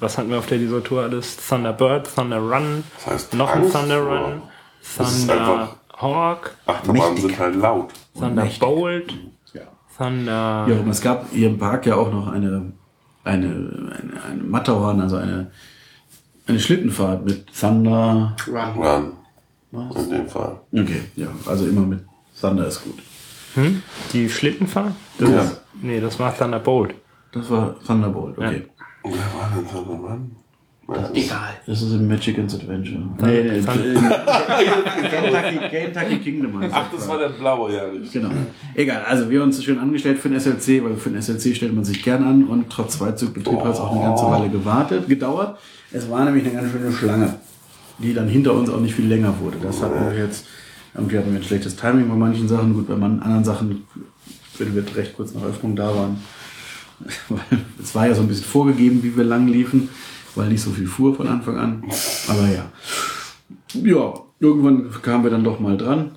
[0.00, 1.36] was hatten wir auf der dieser Tour alles?
[1.48, 4.42] Thunderbird, Thunder Run, Das heißt, noch ein Angst Thunder vor- Run,
[4.96, 7.22] Thunder Hawk, Achterbahnen Mächtig.
[7.30, 7.92] sind halt laut.
[8.14, 8.58] Thunder mächtig.
[8.60, 9.14] Bolt,
[9.54, 9.62] Ja.
[9.96, 10.66] Thunder.
[10.68, 12.72] Ja, und es gab hier im Park ja auch noch eine,
[13.24, 13.46] eine,
[13.98, 15.50] eine, eine Matterhorn, also eine,
[16.46, 18.36] eine Schlittenfahrt mit Thunder.
[18.46, 18.84] Run.
[18.84, 19.12] Run.
[19.72, 20.04] Was?
[20.04, 20.60] In dem Fall.
[20.72, 22.04] Okay, ja, also immer mit
[22.38, 22.98] Thunder ist gut.
[23.54, 23.82] Hm?
[24.12, 24.92] Die Schlittenfahrt?
[25.18, 25.40] Das Ja.
[25.40, 26.94] ist, nee, das war Thunderbolt.
[27.32, 28.66] Das war Thunderbolt, okay.
[29.10, 29.66] Wer war denn
[30.04, 30.30] Run?
[30.88, 31.50] Ja, das ist- Egal.
[31.66, 33.02] Das ist im Magic's Adventure.
[33.20, 33.60] Nee, nee,
[35.10, 37.82] Kentucky, Kentucky Kingdom Ach, das war der blaue, ja.
[37.84, 38.12] richtig.
[38.12, 38.30] Genau.
[38.74, 41.74] Egal, also wir haben uns schön angestellt für den SLC, weil für den SLC stellt
[41.74, 45.58] man sich gern an und trotz Zweizugbetrieb hat es auch eine ganze Weile gewartet, gedauert.
[45.92, 47.34] Es war nämlich eine ganz schöne Schlange,
[47.98, 49.56] die dann hinter uns auch nicht viel länger wurde.
[49.62, 50.46] Das hatten wir jetzt,
[50.94, 53.84] irgendwie hatten wir ein schlechtes Timing bei manchen Sachen, gut, bei anderen Sachen,
[54.58, 56.18] wenn wir recht kurz nach Öffnung da waren.
[57.82, 59.88] Es war ja so ein bisschen vorgegeben, wie wir lang liefen,
[60.34, 61.84] weil nicht so viel fuhr von Anfang an.
[62.28, 62.70] Aber ja.
[63.74, 66.12] Ja, irgendwann kamen wir dann doch mal dran.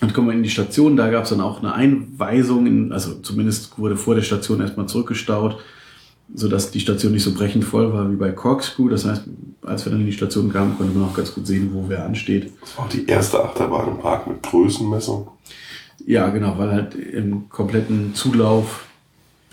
[0.00, 3.14] Dann kommen wir in die Station, da gab es dann auch eine Einweisung, in, also
[3.20, 5.58] zumindest wurde vor der Station erstmal zurückgestaut,
[6.34, 8.88] sodass die Station nicht so brechend voll war wie bei Corkscrew.
[8.88, 9.22] Das heißt,
[9.62, 12.04] als wir dann in die Station kamen, konnte man auch ganz gut sehen, wo wer
[12.04, 12.52] ansteht.
[12.60, 15.28] Das war auch die erste Achterbahn im Park mit Größenmessung.
[16.06, 18.83] Ja, genau, weil halt im kompletten Zulauf,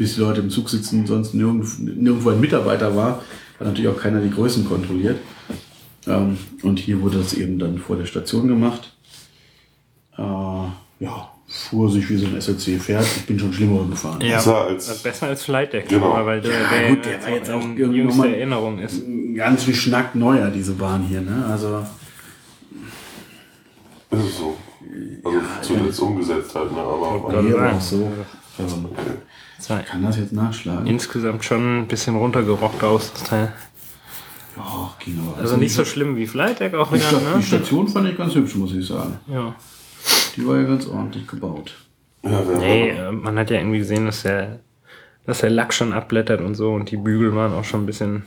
[0.02, 3.22] bis die Leute im Zug sitzen, sonst nirgend, nirgendwo ein Mitarbeiter war,
[3.60, 5.18] hat natürlich auch keiner die Größen kontrolliert.
[6.08, 8.94] Ähm, und hier wurde das eben dann vor der Station gemacht.
[10.18, 13.06] Äh, ja, fuhr sich wie so ein SLC fährt.
[13.18, 14.20] Ich bin schon schlimmer gefahren.
[14.22, 16.26] Ja, Besser als- besser als Flight Deck, Genau.
[16.26, 19.04] weil der, Ja, der gut, der jetzt war jetzt auch in irgendwie nochmal- Erinnerung ist.
[19.36, 21.46] Ganz wie Schnack neuer, diese Bahn hier, ne?
[21.48, 21.86] Also,
[24.10, 24.58] Ist es so.
[25.24, 26.80] Also zuletzt umgesetzt halt, ne?
[26.80, 27.76] Aber sagen.
[27.78, 28.12] auch so.
[28.60, 28.86] Ähm,
[29.58, 30.86] Das war kann das jetzt nachschlagen?
[30.88, 33.54] insgesamt schon ein bisschen runtergerockt aus, das Teil.
[34.58, 35.42] Ja, ging aber.
[35.42, 37.42] Also nicht so schlimm wie Flight Deck auch die, wieder, Sta die ne?
[37.44, 39.18] Station fand ich ganz hübsch, muss ich sagen.
[39.28, 39.56] Ja.
[40.36, 41.74] Die war ja ganz ordentlich gebaut.
[42.24, 44.60] ja, Nee, äh, man hat ja irgendwie gesehen, dass der,
[45.26, 48.24] dass der Lack schon abblättert und so und die Bügel waren auch schon ein bisschen.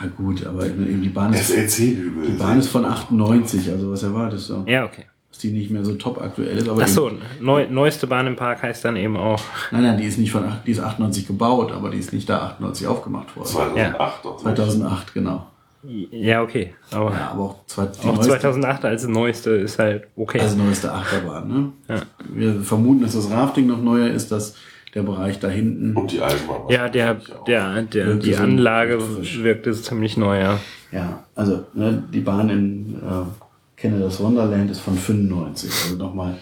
[0.00, 2.26] Ja, gut, aber eben die Bahn ist, SLC-Hügel.
[2.26, 4.64] die Bahn ist von 98, also was erwartest du?
[4.66, 5.04] Ja, okay.
[5.34, 6.68] Dass die nicht mehr so top aktuell ist.
[6.68, 9.42] Aber Ach so, eben, neu, neueste Bahn im Park heißt dann eben auch.
[9.72, 12.38] nein, nein, die ist nicht von, die ist 98 gebaut, aber die ist nicht da
[12.50, 13.48] 98 aufgemacht worden.
[13.48, 14.36] 2008 doch.
[14.36, 15.46] 2008, genau.
[15.82, 16.72] Ja, okay.
[16.92, 20.38] Aber Ja, aber auch, zwei, die auch neueste- 2008 als neueste ist halt okay.
[20.40, 21.72] Also neueste Achterbahn, ne?
[21.88, 22.02] Ja.
[22.32, 24.54] Wir vermuten, dass das Rafting noch neuer ist, dass
[24.94, 25.96] der Bereich da hinten.
[25.96, 26.68] Und die Eisenbahn.
[26.68, 27.16] ja, der,
[27.48, 29.00] der, der, die so Anlage
[29.42, 30.60] wirkte ziemlich neu, ja.
[30.92, 33.43] Ja, also ne, die Bahn in äh,
[33.76, 36.38] Canada's Wonderland ist von 95, also nochmal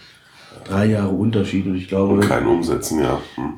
[0.64, 3.20] drei Jahre Unterschied und ich glaube, Und kein Umsetzen, ja.
[3.36, 3.54] Hm.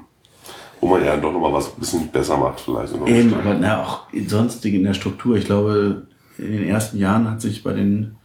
[0.80, 2.92] Wo man ja doch nochmal was ein bisschen besser macht vielleicht.
[2.94, 6.06] Oder eben, aber na, auch in sonstigen in der Struktur, ich glaube,
[6.38, 8.16] in den ersten Jahren hat sich bei den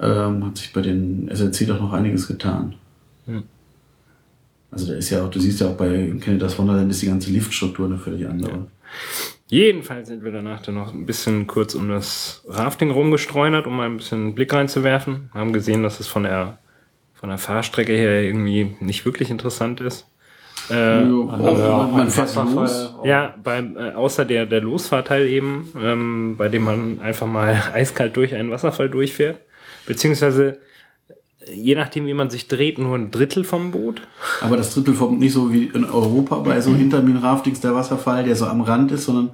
[0.00, 2.74] ähm, hat sich bei den SLC doch noch einiges getan.
[3.26, 3.42] Hm.
[4.70, 7.30] Also da ist ja auch, du siehst ja auch bei Canada's Wonderland ist die ganze
[7.30, 8.66] Liftstruktur eine völlig andere.
[9.48, 13.86] Jedenfalls sind wir danach dann noch ein bisschen kurz um das Rafting rumgestreunert, um mal
[13.86, 15.30] ein bisschen einen Blick reinzuwerfen.
[15.34, 16.58] Haben gesehen, dass es von der,
[17.14, 20.06] von der Fahrstrecke her irgendwie nicht wirklich interessant ist.
[20.70, 22.94] Äh, Also, man, man fährt los.
[23.04, 28.16] Ja, beim, äh, außer der, der Losfahrteil eben, ähm, bei dem man einfach mal eiskalt
[28.16, 29.40] durch einen Wasserfall durchfährt.
[29.86, 30.60] Beziehungsweise
[31.52, 34.02] je nachdem, wie man sich dreht, nur ein Drittel vom Boot.
[34.40, 38.36] Aber das Drittel vom, nicht so wie in Europa bei so Hintermin-Raftings der Wasserfall, der
[38.36, 39.30] so am Rand ist, sondern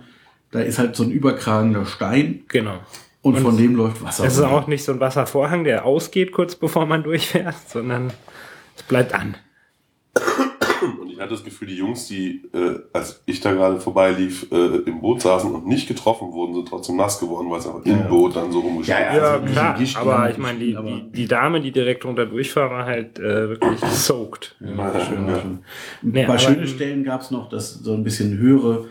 [0.51, 2.79] da ist halt so ein überkragender Stein Genau.
[3.23, 4.25] und, von dem läuft Wasser.
[4.25, 8.13] Es ist auch nicht so ein Wasservorhang, der ausgeht kurz bevor man durchfährt, sondern
[8.77, 9.37] es bleibt an.
[11.19, 15.01] Ich hatte das Gefühl, die Jungs, die, äh, als ich da gerade vorbeilief, äh, im
[15.01, 18.37] Boot saßen und nicht getroffen wurden, sind trotzdem nass geworden, weil es einfach im Boot
[18.37, 19.17] dann so rumgeschickt Ja, ja.
[19.17, 22.05] Ja, Also nicht klar, gewischt, aber ja, ich meine, die, die, die Dame, die direkt
[22.05, 24.55] drunter durchfahrt, war halt äh, wirklich soaked.
[24.61, 25.41] Ja, schön, Ja.
[25.41, 25.59] schön.
[26.03, 28.85] Nee, Ein paar aber schöne in- Stellen gab es noch, dass so ein bisschen höhere,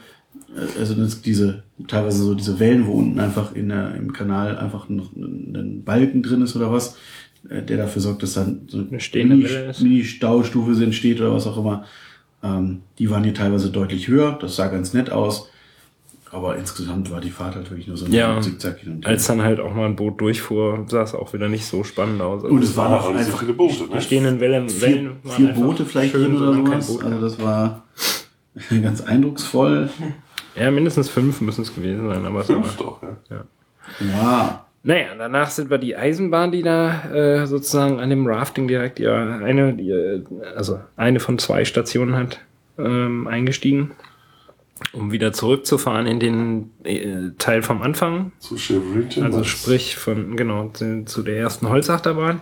[0.54, 4.90] äh, also diese, teilweise so diese Wellen, wo unten einfach in der, im Kanal einfach
[4.90, 6.98] noch ein, ein Balken drin ist oder was,
[7.50, 9.74] äh, der dafür sorgt, dass dann so Eine stehende Mini-.
[9.82, 11.86] Mini-Staustufe entsteht oder was auch immer.
[12.44, 15.50] Ähm, die waren hier teilweise deutlich höher, das sah ganz nett aus.
[16.30, 19.12] Aber insgesamt war die Fahrt halt wirklich nur so ein Ja, Zickzack hin und her.
[19.12, 22.22] Als dann halt auch mal ein Boot durchfuhr, sah es auch wieder nicht so spannend
[22.22, 22.44] aus.
[22.44, 24.02] Also Und es waren auch einfach viele Boote, die ne?
[24.02, 26.88] stehenden Wellen, vier, Wellen waren vier Boote vielleicht schön, oder sowas.
[26.88, 27.84] Boot Also das war
[28.82, 29.90] ganz eindrucksvoll.
[30.56, 33.46] Ja, mindestens fünf müssen es gewesen sein, aber es war, Fünf doch, ja.
[34.02, 39.00] Ja, Naja, danach sind wir die Eisenbahn, die da äh, sozusagen an dem Rafting direkt
[39.00, 40.24] ja eine, die, äh,
[40.56, 42.40] also eine von zwei Stationen hat,
[42.78, 43.92] ähm, eingestiegen,
[44.94, 48.32] um wieder zurückzufahren in den äh, Teil vom Anfang.
[48.40, 49.18] Zu Timbers.
[49.18, 52.42] Also sprich von, genau, zu, zu der ersten Holzachterbahn.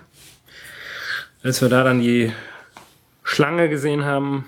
[1.41, 2.31] Als wir da dann die
[3.23, 4.45] Schlange gesehen haben,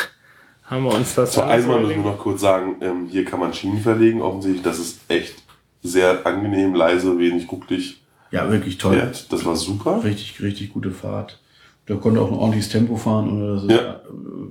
[0.66, 3.54] haben wir uns das Zur Eisenbahn müssen wir noch kurz sagen, ähm, hier kann man
[3.54, 4.62] Schienen verlegen, offensichtlich.
[4.62, 5.41] Das ist echt
[5.82, 8.00] sehr angenehm, leise, wenig rucklig.
[8.30, 8.94] ja, wirklich toll.
[8.96, 9.32] fährt.
[9.32, 10.02] Das war super.
[10.04, 11.38] Richtig, richtig gute Fahrt.
[11.86, 14.00] Da konnte auch ein ordentliches Tempo fahren, ohne dass es Ja.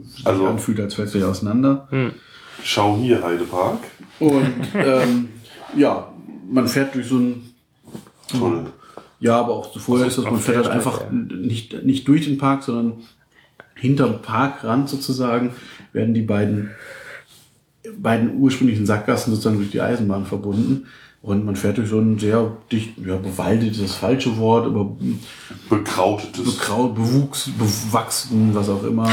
[0.04, 1.88] sich Also- anfühlt, als fällst du ja auseinander.
[2.64, 3.80] Schau hier, Heidepark.
[4.20, 5.30] Und ähm,
[5.76, 6.12] ja,
[6.52, 7.54] man fährt durch so ein
[8.28, 8.66] Tunnel.
[9.20, 12.64] Ja, aber auch vorher ist das, man fährt halt einfach nicht, nicht durch den Park,
[12.64, 13.02] sondern
[13.76, 15.54] hinterm Parkrand sozusagen
[15.94, 16.72] werden die beiden,
[17.98, 20.86] beiden ursprünglichen Sackgassen sozusagen durch die Eisenbahn verbunden.
[21.22, 24.98] Und man fährt durch so ein sehr dicht, ja, bewaldetes, das falsche Wort, aber
[25.70, 26.56] Bekrautetes.
[26.56, 29.08] bekraut, bewuchs, bewachsen, was auch immer.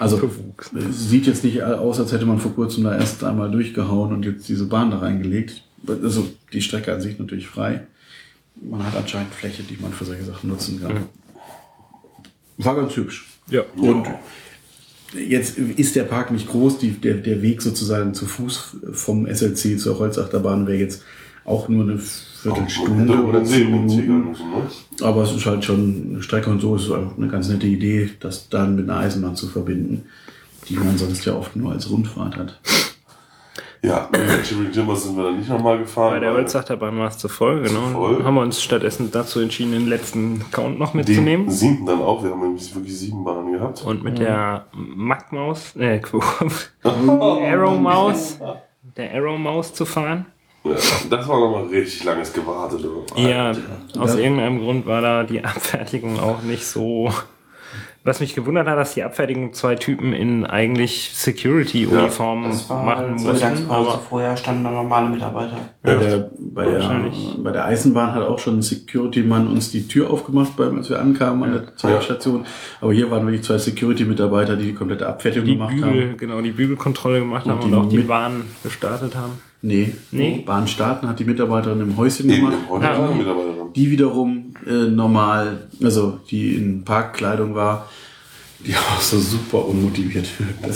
[0.00, 0.28] Also
[0.74, 4.24] es sieht jetzt nicht aus, als hätte man vor kurzem da erst einmal durchgehauen und
[4.24, 5.62] jetzt diese Bahn da reingelegt.
[5.86, 7.86] Also die Strecke an sich natürlich frei.
[8.60, 11.06] Man hat anscheinend Fläche, die man für solche Sachen nutzen kann.
[12.58, 13.26] War ganz hübsch.
[13.50, 13.62] Ja.
[13.76, 14.08] Und
[15.14, 19.78] jetzt ist der Park nicht groß, die, der, der Weg sozusagen zu Fuß vom SLC
[19.78, 21.02] zur Holzachterbahn wäre jetzt
[21.46, 24.30] auch nur eine Viertelstunde oder zehn Minuten.
[24.30, 24.36] ne?
[25.02, 27.66] Aber es ist halt schon eine Strecke und so ist es einfach eine ganz nette
[27.66, 30.06] Idee, das dann mit einer Eisenbahn zu verbinden,
[30.68, 32.60] die man sonst ja oft nur als Rundfahrt hat.
[33.82, 34.08] Ja,
[34.42, 36.14] Chivalry Timbers sind wir dann nicht nochmal gefahren.
[36.14, 37.86] Bei der Holzachterbahn war es zu voll, genau.
[37.92, 38.24] voll.
[38.24, 41.48] Haben wir uns stattdessen dazu entschieden, den letzten Count noch Den mitzunehmen.
[41.50, 42.24] siebten dann auch.
[42.24, 43.84] Wir haben nämlich wirklich sieben Bahnen gehabt.
[43.84, 46.00] Und mit der Mac-Maus, äh,
[46.82, 48.40] Arrow-Maus,
[48.96, 50.26] der Arrow-Maus zu fahren.
[50.70, 50.76] Ja,
[51.10, 52.80] das war nochmal richtig langes Gewartet.
[53.16, 53.52] Ja,
[53.98, 54.20] aus Ja.
[54.20, 57.10] irgendeinem Grund war da die Abfertigung auch nicht so.
[58.04, 63.20] Was mich gewundert hat, dass die Abfertigung zwei Typen in eigentlich Security-Uniformen war machen halt
[63.20, 63.68] zur mussten.
[63.70, 65.56] Aber Vorher standen da normale Mitarbeiter.
[65.82, 70.08] Bei, der, bei, der, bei der Eisenbahn hat auch schon ein Security-Mann uns die Tür
[70.08, 72.46] aufgemacht, beim, als wir ankamen an der Zeitstation.
[72.80, 76.16] Aber hier waren wirklich zwei Security-Mitarbeiter, die die komplette Abfertigung die gemacht Bügel, haben.
[76.16, 79.32] genau, die Bügelkontrolle gemacht Und haben und die auch die Bahn gestartet haben.
[79.66, 80.42] Nee, Nee.
[80.46, 82.56] Bahn starten hat die Mitarbeiterin im Häuschen Eben gemacht.
[82.68, 83.10] heute Ja.
[83.10, 83.72] Mitarbeiterin.
[83.74, 87.88] Die wiederum äh, normal, also die in Parkkleidung war,
[88.64, 90.70] die auch so super unmotiviert wirkte.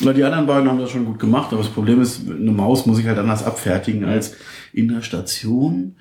[0.00, 2.86] Na, die anderen beiden haben das schon gut gemacht, aber das Problem ist, eine Maus
[2.86, 4.34] muss ich halt anders abfertigen als
[4.72, 5.94] in der Station.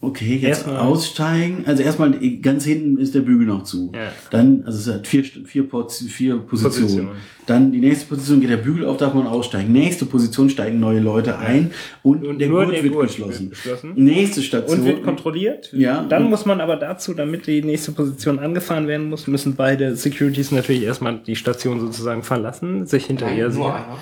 [0.00, 1.64] Okay, jetzt Erstmal- aussteigen.
[1.66, 3.90] Also erstmal ganz hinten ist der Bügel noch zu.
[3.92, 4.12] Ja.
[4.30, 6.82] Dann, also es hat vier, vier, Posi- vier Positionen.
[6.86, 7.08] Positionen.
[7.46, 9.72] Dann die nächste Position geht der Bügel auf, darf man aussteigen.
[9.72, 11.72] Nächste Position steigen neue Leute ein
[12.04, 13.50] und, Und der nur Gurt der wird Gurt geschlossen.
[13.50, 13.92] geschlossen.
[13.96, 14.78] Nächste Station.
[14.80, 15.72] Und wird kontrolliert.
[15.72, 16.04] Ja.
[16.08, 20.52] Dann muss man aber dazu, damit die nächste Position angefahren werden muss, müssen beide Securities
[20.52, 23.60] natürlich erstmal die Station sozusagen verlassen, sich hinter ihr sehen.
[23.62, 23.98] nur einer.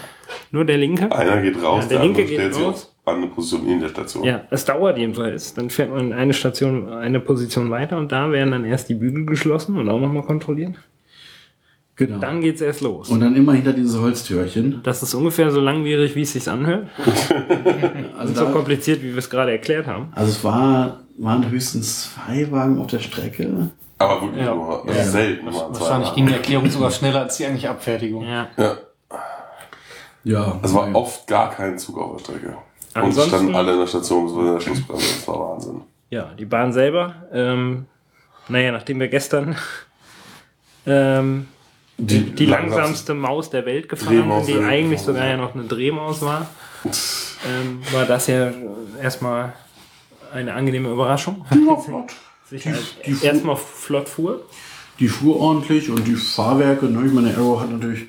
[0.51, 1.11] Nur der linke.
[1.11, 2.93] Einer geht raus, Ja, der der, linke geht raus.
[3.15, 4.25] Eine Position in der Station.
[4.25, 5.55] Ja, es dauert jedenfalls.
[5.55, 9.25] Dann fährt man eine Station, eine Position weiter und da werden dann erst die Bügel
[9.27, 10.75] geschlossen und auch nochmal kontrolliert.
[11.99, 12.19] Genau.
[12.19, 13.09] Dann geht's erst los.
[13.09, 14.81] und dann immer hinter dieses Holztürchen.
[14.83, 16.89] das ist ungefähr so langwierig, wie es sich anhört.
[18.19, 20.09] Also, Und so da, kompliziert, wie wir es gerade erklärt haben.
[20.15, 23.71] also es war, waren höchstens zwei Wagen auf der Strecke.
[23.99, 24.55] Aber wirklich Ja.
[24.55, 25.05] nur Ja.
[25.05, 25.51] selten.
[25.51, 28.25] zwei Wahrscheinlich ging die Erklärung sogar schneller als die eigentliche Abfertigung.
[28.27, 28.49] Ja.
[28.59, 28.77] Ja,
[30.25, 30.61] Ja.
[30.63, 32.57] es war oft gar kein Zug auf der Strecke.
[32.97, 35.07] Und Ansonsten- standen alle in der Station, bis in der Schlussbremse.
[35.07, 35.81] Das war Wahnsinn.
[36.11, 37.87] Ja, die Bahn selber, ähm,
[38.49, 39.57] naja, nachdem wir gestern
[40.87, 41.49] ähm,
[41.99, 45.37] die, die langsamste Maus der Welt gefahren Drehmaus sind, die eigentlich sogar ja.
[45.37, 46.47] noch eine Drehmaus war,
[46.85, 48.53] ähm, war das ja
[49.03, 49.55] erstmal
[50.33, 51.45] eine angenehme Überraschung.
[52.49, 54.45] Sich halt erstmal flott fuhr.
[55.01, 58.07] Die fuhr ordentlich und die Fahrwerke, ne, ich meine, Arrow hat natürlich,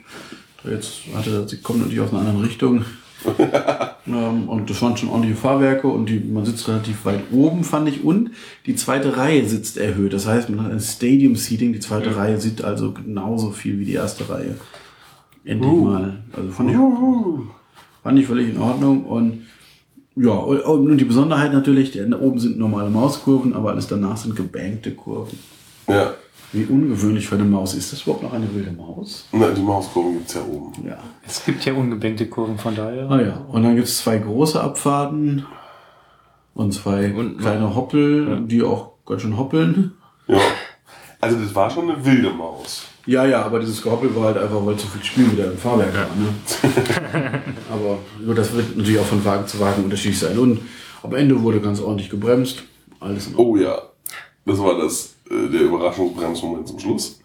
[0.64, 2.86] jetzt hatte, sie kommt natürlich aus einer anderen Richtung.
[4.08, 7.90] ähm, und das waren schon ordentliche Fahrwerke und die, man sitzt relativ weit oben, fand
[7.90, 8.04] ich.
[8.04, 8.32] Und
[8.66, 10.14] die zweite Reihe sitzt erhöht.
[10.14, 11.74] Das heißt, man hat ein Stadium Seating.
[11.74, 14.56] Die zweite Reihe sieht also genauso viel wie die erste Reihe.
[15.44, 16.24] Endlich mal.
[16.34, 16.78] Also fand ich,
[18.04, 19.06] fand ich völlig in Ordnung.
[19.06, 19.44] Und
[20.16, 24.92] ja, und, die Besonderheit natürlich, da oben sind normale Mauskurven, aber alles danach sind gebankte
[24.92, 25.38] Kurven.
[25.88, 26.16] Ja.
[26.54, 27.74] Wie ungewöhnlich für eine Maus.
[27.74, 29.28] Ist das überhaupt noch eine wilde Maus?
[29.34, 30.72] Na, die Mauskurven gibt's ja oben.
[30.88, 30.98] Ja.
[31.26, 33.10] Es gibt ja ungebänkte Kurven, von daher.
[33.12, 33.46] Ah ja.
[33.50, 35.46] Und dann gibt's zwei große Abfahrten
[36.54, 39.92] und zwei Und- kleine Hoppel, die auch ganz schön hoppeln.
[40.28, 40.40] Ja.
[41.20, 42.84] Also das war schon eine wilde Maus.
[43.06, 45.94] Ja, ja, aber dieses Gehoppel war halt einfach, weil zu viel Spiel wieder im Fahrwerk
[45.94, 46.08] war.
[46.16, 47.42] Ne?
[47.72, 50.38] aber nur das wird natürlich auch von Wagen zu Wagen unterschiedlich sein.
[50.38, 50.60] Und
[51.04, 52.64] am Ende wurde ganz ordentlich gebremst.
[53.00, 53.54] Alles in Ordnung.
[53.54, 53.82] Oh ja.
[54.46, 57.20] Das war das, äh, der Überraschungsbremsmoment zum Schluss.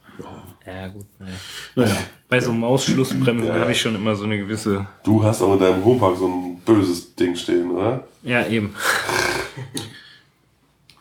[0.66, 1.06] Ja, gut.
[1.18, 1.26] Ne.
[1.74, 1.96] Naja,
[2.28, 3.54] Bei so Mausschlussbremsen Ja.
[3.60, 4.86] habe ich schon immer so eine gewisse.
[5.02, 8.04] Du hast auch in deinem Homepark so ein böses Ding stehen, oder?
[8.22, 8.72] Ja, eben.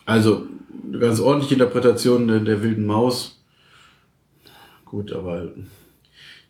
[0.06, 0.48] also
[0.88, 3.38] eine ganz ordentliche Interpretation der, der wilden Maus.
[4.86, 5.50] Gut, aber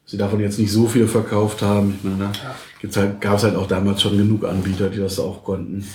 [0.05, 1.95] sie davon jetzt nicht so viele verkauft haben.
[1.97, 5.19] Ich meine, da gibt's halt, gab es halt auch damals schon genug Anbieter, die das
[5.19, 5.85] auch konnten.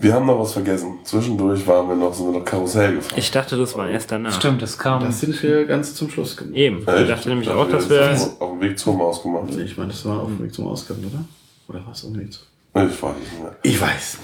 [0.00, 0.98] Wir haben noch was vergessen.
[1.04, 3.18] Zwischendurch waren wir noch, sind wir noch Karussell gefahren.
[3.18, 4.32] Ich dachte, das war erst danach.
[4.32, 5.02] Stimmt, das kam.
[5.04, 6.54] Das sind wir ganz zum Schluss gemacht.
[6.56, 6.82] Eben.
[6.86, 7.98] Ja, Ich dachte nämlich auch, dass wir.
[8.00, 9.44] das auf dem Weg zur Maus gemacht.
[9.50, 11.24] Nee, ich meine, das war auf dem Weg zum Ausgang, oder?
[11.68, 12.42] Oder was auf dem Weg zum
[12.74, 13.56] Ich weiß nicht mehr.
[13.62, 14.18] Ich weiß.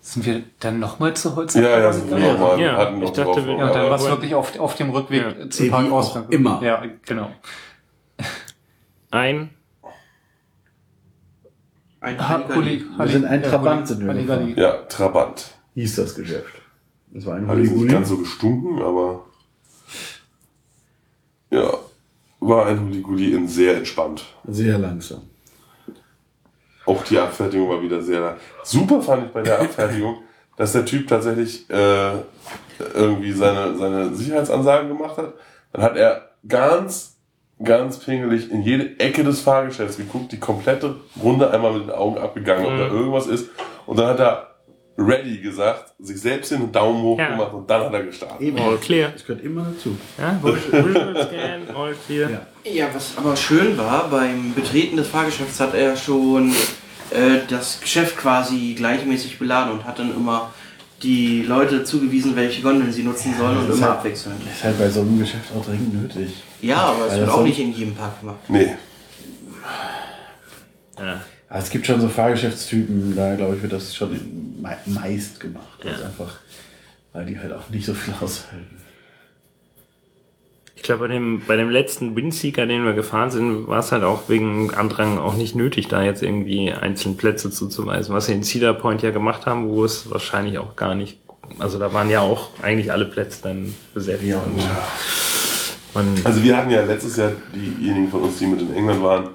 [0.00, 1.52] Sind wir dann nochmal zu Holz?
[1.52, 2.58] Ja, ja, sind wir Ja, nochmal.
[2.60, 3.44] ja, hatten noch ich dachte, drauf.
[3.46, 5.50] wir- Ja, und dann war es wirklich auf, auf dem Rückweg Ja.
[5.50, 6.24] zum Wie Parkausgang.
[6.26, 6.62] auch immer.
[6.62, 7.30] Ja, genau.
[9.10, 9.50] ein
[12.00, 14.60] Ein Ha, Huli, Wir sind ein ja, Trabant sind wir Halligalli.
[14.60, 15.54] Ja, Trabant.
[15.74, 16.54] Hieß das Geschäft.
[17.10, 19.24] Das war ein Hat jetzt nicht ganz so gestunken, aber
[21.50, 21.72] ja,
[22.40, 24.24] war ein Huliguli in sehr entspannt.
[24.46, 25.22] Sehr langsam.
[26.86, 30.18] Auch die Abfertigung war wieder sehr super fand ich bei der Abfertigung,
[30.56, 32.12] dass der Typ tatsächlich äh,
[32.94, 35.34] irgendwie seine seine Sicherheitsansagen gemacht hat.
[35.72, 37.17] Dann hat er ganz
[37.62, 42.18] ganz pingelig in jede Ecke des Fahrgeschäfts geguckt, die komplette Runde einmal mit den Augen
[42.18, 43.50] abgegangen, ob da irgendwas ist.
[43.86, 44.44] Und dann hat er
[44.96, 47.28] ready gesagt, sich selbst den Daumen hoch Ja.
[47.30, 48.40] gemacht und dann hat er gestartet.
[48.40, 48.58] Eben.
[48.58, 49.10] All clear.
[49.10, 49.96] Das gehört immer dazu.
[50.18, 52.30] Ja, Visual Scan, all clear.
[52.30, 52.40] Ja.
[52.64, 56.50] Ja, was aber schön war, beim Betreten des Fahrgeschäfts hat er schon
[57.10, 60.50] äh, das Geschäft quasi gleichmäßig beladen und hat dann immer
[61.02, 64.36] die Leute zugewiesen, welche Gondeln sie nutzen sollen und das ist immer halt- abwechselnd.
[64.44, 66.42] Das ist halt bei so einem Geschäft auch dringend nötig.
[66.60, 68.38] Ja, aber es wird auch nicht in jedem Park gemacht.
[68.48, 68.70] Nee,
[70.98, 71.20] Ja.
[71.50, 74.10] Aber es gibt schon so Fahrgeschäftstypen, da glaube ich, wird das schon
[74.60, 75.78] me meist gemacht.
[75.84, 76.34] Also einfach,
[77.12, 78.76] weil die halt auch nicht so viel aushalten.
[80.78, 84.04] Ich glaube, bei dem, bei dem letzten Windseeker, den wir gefahren sind, war es halt
[84.04, 88.14] auch wegen Andrang auch nicht nötig, da jetzt irgendwie einzelne Plätze zuzuweisen.
[88.14, 91.18] Was sie in Cedar Point ja gemacht haben, wo es wahrscheinlich auch gar nicht,
[91.58, 94.22] also da waren ja auch eigentlich alle Plätze dann besetzt.
[94.22, 94.54] Ja, und
[95.94, 99.02] und man, Also wir hatten ja letztes Jahr, diejenigen von uns, die mit in England
[99.02, 99.30] waren,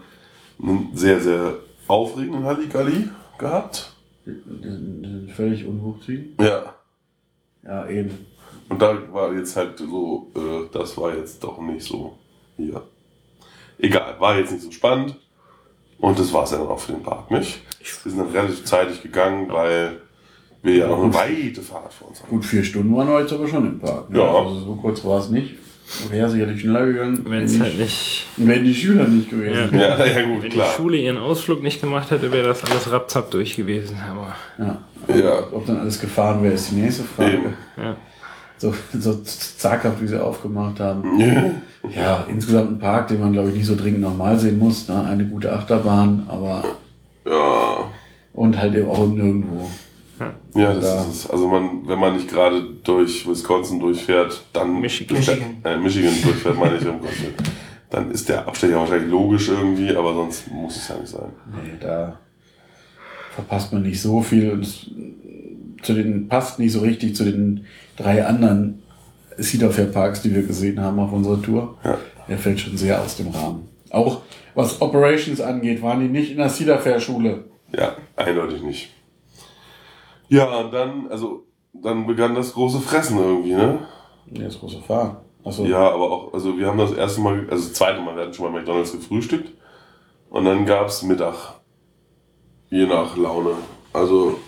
[0.62, 1.56] einen sehr, sehr
[1.88, 3.94] aufregenden Halligalli gehabt.
[4.26, 4.32] die
[4.64, 6.36] sind völlig unhochziehen.
[6.40, 6.74] Ja.
[7.64, 8.12] Ja, eben.
[8.70, 12.18] Und da war jetzt halt so, äh, das war jetzt doch nicht so
[12.58, 12.82] hier.
[13.80, 15.16] Egal, war jetzt nicht so spannend.
[16.00, 17.62] Und das war es ja dann auch für den Park, nicht?
[18.04, 19.98] Wir sind dann relativ zeitig gegangen, weil
[20.62, 22.30] wir ja noch eine weite Fahrt vor uns haben.
[22.30, 24.10] Gut, vier Stunden waren wir jetzt aber schon im Park.
[24.10, 24.20] ne?
[24.20, 24.34] Ja.
[24.34, 25.56] Also so kurz war es nicht.
[26.10, 29.80] Wäre sicherlich schneller gegangen, wenn es halt nicht, wenn die Schüler nicht gewesen wären.
[29.80, 30.74] Ja, ja gut, wenn die klar.
[30.76, 33.98] Schule ihren Ausflug nicht gemacht hätte, wäre das alles rapzapp durch gewesen.
[34.10, 34.82] Aber Ja.
[35.14, 35.44] Ja.
[35.52, 37.34] Ob dann alles gefahren wäre, ist die nächste Frage.
[37.34, 37.54] Eben.
[37.78, 37.96] ja.
[38.64, 41.20] So, so zaghaft, wie sie aufgemacht haben.
[41.20, 41.52] Ja.
[41.94, 44.88] Ja, insgesamt ein Park, den man, glaube ich, nicht so dringend nochmal sehen muss.
[44.88, 45.04] Ne?
[45.04, 46.64] Eine gute Achterbahn, aber
[47.26, 47.90] Ja,
[48.34, 49.70] und halt eben auch nirgendwo.
[50.56, 51.02] ja das Da.
[51.02, 51.30] ist es.
[51.30, 55.16] Also man, wenn man nicht gerade durch Wisconsin durchfährt, dann Michigan.
[55.18, 55.74] durchfährt, Michigan.
[55.74, 57.02] Äh, Michigan durchfährt, meine ich, um
[57.90, 61.30] dann ist der Abstecher wahrscheinlich logisch irgendwie, aber sonst muss es ja nicht sein.
[61.52, 62.18] Nee, da
[63.36, 64.52] verpasst man nicht so viel.
[64.52, 64.90] Und
[65.86, 67.66] zu den, passt nicht so richtig zu den
[67.98, 68.84] drei anderen
[69.40, 71.78] Cedar Fair Parks, die wir gesehen haben auf unserer Tour.
[71.84, 71.98] Ja.
[72.28, 73.68] Der fällt schon sehr aus dem Rahmen.
[73.90, 74.22] Auch
[74.56, 77.46] was Operations angeht, waren die nicht in der Cedar Fair Schule.
[77.76, 78.90] Ja, eindeutig nicht.
[80.30, 83.80] Ja, und dann, also, dann begann das große Fressen irgendwie, ne?
[84.30, 85.18] Nee, das große Fahren.
[85.44, 85.66] Achso.
[85.66, 88.34] Ja, aber auch, also wir haben das erste Mal, also das zweite Mal, wir hatten
[88.34, 89.52] schon mal McDonalds gefrühstückt
[90.30, 91.56] und dann gab's Mittag.
[92.70, 93.52] Je nach Laune.
[93.92, 94.40] Also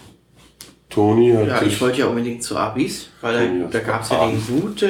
[0.95, 4.27] Toni hat Ja, ich wollte ja unbedingt zu Abis, weil da, da gab es ja
[4.27, 4.87] den guten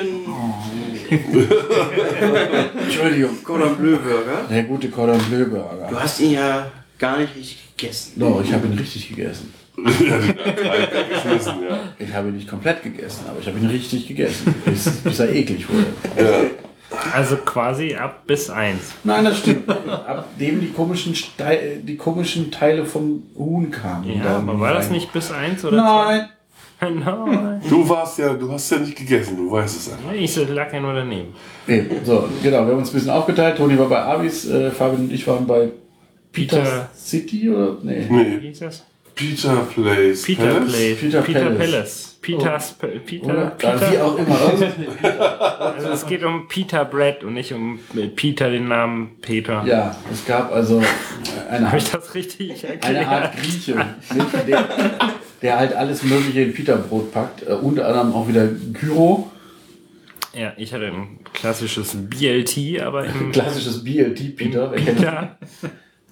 [2.84, 3.44] Entschuldigung.
[3.44, 4.46] Cordon Bleu Burger.
[4.50, 5.90] Der gute Cordon Bleu Du Burger.
[6.00, 8.14] hast ihn ja gar nicht richtig gegessen.
[8.18, 9.54] Doch, ich habe ihn richtig gegessen.
[9.78, 10.20] ja.
[12.00, 15.34] Ich habe ihn nicht komplett gegessen, aber ich habe ihn richtig gegessen, bis, bis er
[15.34, 15.88] eklig wurde.
[16.18, 16.42] ja.
[17.14, 18.94] Also quasi ab bis eins.
[19.04, 19.70] Nein, das stimmt.
[19.70, 21.16] Ab dem die komischen,
[21.84, 24.18] die komischen Teile vom Huhn kamen.
[24.24, 24.94] Ja, aber war das rein.
[24.94, 26.20] nicht bis eins oder Nein.
[26.20, 26.30] zwei?
[26.90, 27.62] Nein.
[27.70, 30.12] Du warst ja, du hast ja nicht gegessen, du weißt es einfach.
[30.12, 31.34] Ich lag ja nur daneben.
[31.68, 33.58] Nee, so, genau, wir haben uns ein bisschen aufgeteilt.
[33.58, 35.70] Toni war bei Avis, äh, Fabian und ich waren bei
[36.34, 36.90] Peter.
[36.96, 37.78] City oder?
[37.82, 38.06] Nee.
[38.10, 38.84] Wie Nee, hieß das?
[39.16, 40.24] Peter Place.
[40.24, 40.72] Peter Palace?
[40.74, 40.98] Place.
[41.00, 41.58] Peter Peter Palace.
[41.58, 42.12] Palace.
[42.22, 43.56] Peters, P- Peter, Oder?
[43.62, 44.06] Ja, wie Peter.
[44.06, 44.36] auch immer.
[45.76, 47.80] Also, es geht um Peter Brett und nicht um
[48.16, 49.64] Peter, den Namen Peter.
[49.66, 50.82] ja, es gab also
[51.50, 52.84] eine Habe ich Art, das richtig erklärt?
[52.86, 53.76] eine Art Grieche,
[54.48, 54.66] der,
[55.44, 57.44] der halt alles Mögliche in Peterbrot packt.
[57.48, 59.32] Äh, unter anderem auch wieder Gyro,
[60.34, 64.68] Ja, ich hatte ein klassisches BLT, aber im klassisches BLT Peter.
[64.70, 65.38] Peter.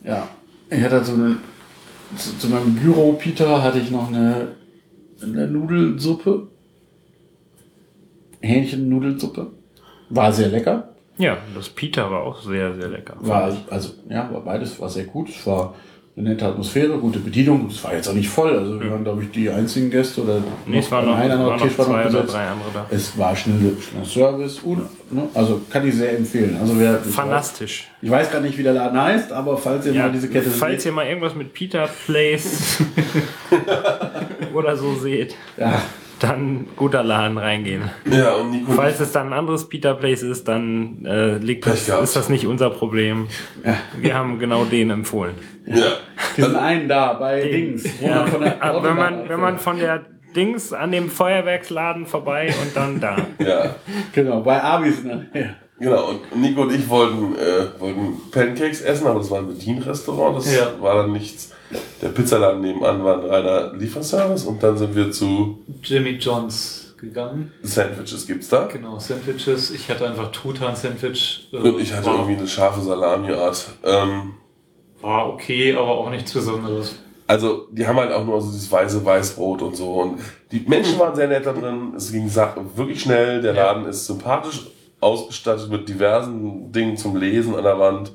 [0.04, 0.28] Ja,
[0.70, 1.38] ich hatte halt so eine,
[2.18, 4.56] zu, zu meinem Gyro Peter hatte ich noch eine,
[5.22, 6.48] eine Nudelsuppe.
[8.42, 9.52] Hähnchennudelsuppe.
[10.10, 10.90] War sehr lecker.
[11.18, 13.16] Ja, das Peter war auch sehr, sehr lecker.
[13.20, 15.30] War, also, ja, war beides war sehr gut.
[15.30, 15.76] Es war
[16.16, 17.68] eine nette Atmosphäre, gute Bedienung.
[17.72, 18.56] Es war jetzt auch nicht voll.
[18.56, 21.58] Also, wir waren, glaube ich, die einzigen Gäste oder Nee, es waren noch, ein anderer
[21.58, 22.34] Tisch war noch zwei oder besetzt.
[22.34, 22.86] drei andere da.
[22.92, 24.60] Es war schnell, schneller Service.
[24.60, 26.56] Und, ne, also, kann ich sehr empfehlen.
[26.62, 27.88] Also, wer, ich weiß, Fantastisch.
[28.00, 30.52] ich weiß gar nicht, wie der Laden heißt, aber falls ihr Ja, mal diese Kette
[30.52, 32.78] falls ihr mal irgendwas mit Peter Place
[34.54, 35.82] oder so seht, ja,
[36.24, 37.90] dann guter Laden reingehen.
[38.10, 38.72] Ja, und Nico.
[38.72, 42.48] Falls es dann ein anderes Peter Place ist, dann äh, liegt das, ist das nicht
[42.48, 43.28] unser Problem.
[44.00, 45.36] Wir haben genau den empfohlen.
[45.66, 45.94] Ja.
[46.38, 47.86] diesen einen da bei Dings.
[48.00, 50.06] wo man von der Aber wenn man, wenn man von der
[50.36, 53.18] Dings an dem Feuerwerksladen vorbei und dann da.
[53.40, 53.76] Ja.
[54.14, 55.04] Genau, bei Abis.
[55.04, 55.56] Nähe.
[55.84, 60.38] Genau, und Nico und ich wollten, äh, wollten Pancakes essen, aber das war ein Bedienrestaurant,
[60.38, 60.72] das Ja.
[60.80, 61.52] war dann nichts.
[62.02, 67.52] Der Pizzaladen nebenan war ein reiner Lieferservice und dann sind wir zu Jimmy Johns gegangen.
[67.64, 68.68] Sandwiches gibt's da.
[68.72, 69.72] Genau, Sandwiches.
[69.72, 71.50] Ich hatte einfach Truthahn-Sandwich.
[71.52, 73.66] Äh, Und ich hatte war, irgendwie eine scharfe Salami-Art.
[73.84, 74.34] Ähm,
[75.02, 76.96] war okay, aber auch nichts Besonderes.
[77.28, 79.94] also, die haben halt auch nur so dieses weiße Weißbrot und so.
[79.96, 80.20] Und
[80.52, 81.94] die Menschen waren sehr nett da drin.
[81.98, 82.30] Es ging
[82.76, 83.42] wirklich schnell.
[83.42, 83.74] Der Ja.
[83.74, 84.68] Laden ist sympathisch
[85.04, 88.12] ausgestattet mit diversen Dingen zum Lesen an der Wand.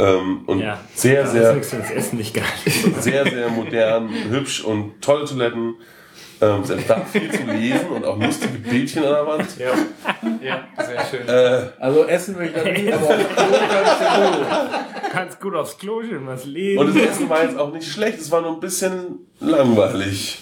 [0.00, 0.78] Ähm, und Ja.
[0.94, 1.54] sehr, Das sehr,
[3.00, 5.74] sehr, sehr modern, hübsch und tolle Toiletten.
[6.40, 9.46] Ähm, selbst da viel zu lesen und auch lustige Bildchen an der Wand.
[9.58, 9.72] Ja,
[10.40, 11.26] ja sehr schön.
[11.28, 14.46] Äh, Also Essen will ich da nicht, aber auf Klo kannst du gut.
[15.10, 16.78] Kannst gut aufs Klo gehen, was lesen.
[16.78, 20.38] und das Essen war jetzt auch nicht schlecht, es war nur ein bisschen langweilig.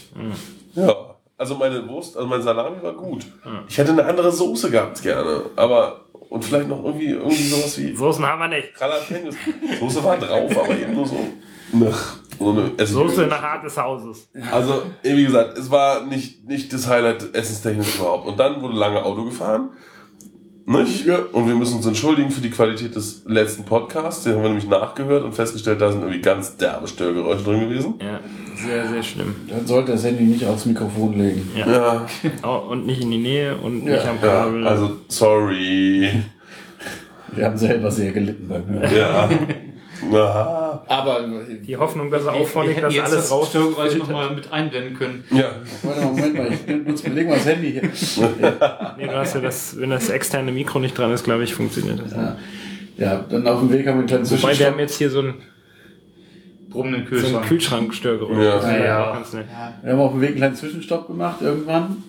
[0.74, 1.15] Ja.
[1.38, 3.26] Also meine Wurst, also mein Salami war gut.
[3.68, 7.94] Ich hätte eine andere Soße gehabt gerne, aber und vielleicht noch irgendwie irgendwie sowas wie
[7.94, 8.68] Soßen haben wir nicht.
[8.80, 9.34] Jalapenos.
[9.80, 11.16] Soße war drauf, aber eben nur so
[11.72, 12.86] nach so eine.
[12.86, 14.28] Soße nach Art des Hauses.
[14.50, 18.26] Also, wie gesagt, es war nicht, nicht das Highlight essenstechnisch überhaupt.
[18.26, 19.70] Und dann wurde lange Auto gefahren.
[20.68, 21.06] Nicht?
[21.32, 24.24] Und wir müssen uns entschuldigen für die Qualität des letzten Podcasts.
[24.24, 27.94] Den haben wir nämlich nachgehört und festgestellt, da sind irgendwie ganz derbe Störgeräusche drin gewesen.
[28.00, 28.18] Ja,
[28.56, 29.34] sehr, sehr schlimm.
[29.48, 31.48] Dann sollte das Handy nicht aufs Mikrofon legen.
[31.56, 31.66] Ja.
[31.70, 32.06] Ja,
[32.42, 34.66] Oh, und nicht in die Nähe und nicht Ja, am ja Kabel.
[34.66, 36.10] also sorry.
[37.32, 38.96] Wir haben selber sehr gelitten beim Hören.
[38.96, 39.28] Ja.
[40.14, 40.84] Aha.
[40.86, 41.20] Aber,
[41.66, 44.08] die Hoffnung, dass er hätten dass jetzt alles das Störgeräusch rausfiltert.
[44.08, 45.24] nochmal mit einblenden können.
[45.30, 45.50] Ja.
[45.82, 47.82] warte mal, Moment mal, ich nutze, leg mal das Handy hier.
[48.98, 52.00] Nee, du hast ja das, wenn das externe Mikro nicht dran ist, glaube ich, funktioniert
[52.00, 52.12] das.
[52.12, 52.36] Ja.
[52.98, 54.72] Ja, dann auf dem Weg haben wir einen kleinen Wobei wir Zwischenstopp.
[54.72, 55.34] haben jetzt hier so ein,
[56.70, 57.46] Brummenden so ein Kühlschrank.
[57.46, 58.44] Kühlschrankstörgeräusch.
[58.44, 58.84] Ja.
[58.84, 59.12] Ja.
[59.12, 59.46] ganz nett.
[59.82, 62.02] Wir haben auf dem Weg einen kleinen Zwischenstopp gemacht irgendwann.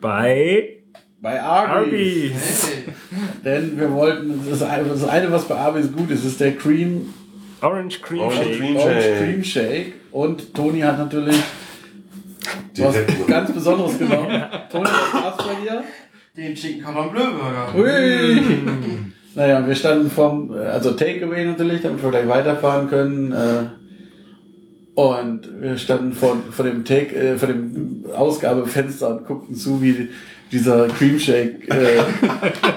[0.00, 0.79] Bei
[1.22, 2.32] Bei Arby's.
[2.32, 2.68] Arby's.
[3.44, 7.12] Denn wir wollten, das eine, das eine, was bei Arby's gut ist, ist der Cream,
[7.60, 8.58] Orange Cream Orange Shake.
[8.58, 9.18] Cream Orange Shake.
[9.18, 9.92] Cream Shake.
[10.12, 11.36] Und Toni hat natürlich
[12.78, 12.96] was
[13.26, 14.42] ganz Besonderes genommen.
[14.72, 15.84] Toni, was gab's bei dir?
[16.36, 17.74] Den Chicken Cordon Bleu Burger.
[17.74, 18.40] Hui!
[19.34, 23.32] Naja, wir standen vom, also Takeaway natürlich, damit wir gleich weiterfahren können.
[23.32, 23.64] äh,
[24.94, 30.08] Und wir standen vor, vor dem Take, äh, vor dem Ausgabefenster und guckten zu, wie
[30.52, 32.02] dieser Cream Shake äh,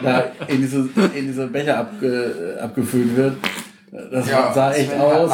[0.04, 3.38] da in diese, in diese Becher abge, abgefüllt wird.
[4.12, 5.30] Das sah echt hat aus.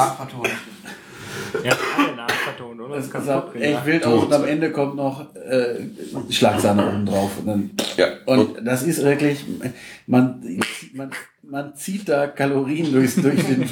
[1.63, 1.73] Ja,
[2.15, 2.57] nachvertont.
[2.57, 2.95] Ton, oder?
[2.97, 3.61] Das Das gehen.
[3.61, 5.75] echt wild aus und am Ende kommt noch äh,
[6.29, 7.31] Schlagsahne oben drauf.
[7.39, 8.07] Und, dann, Ja.
[8.25, 9.45] und das ist wirklich,
[10.07, 10.43] man,
[10.93, 11.11] man,
[11.43, 13.67] man zieht da Kalorien durchs, durch den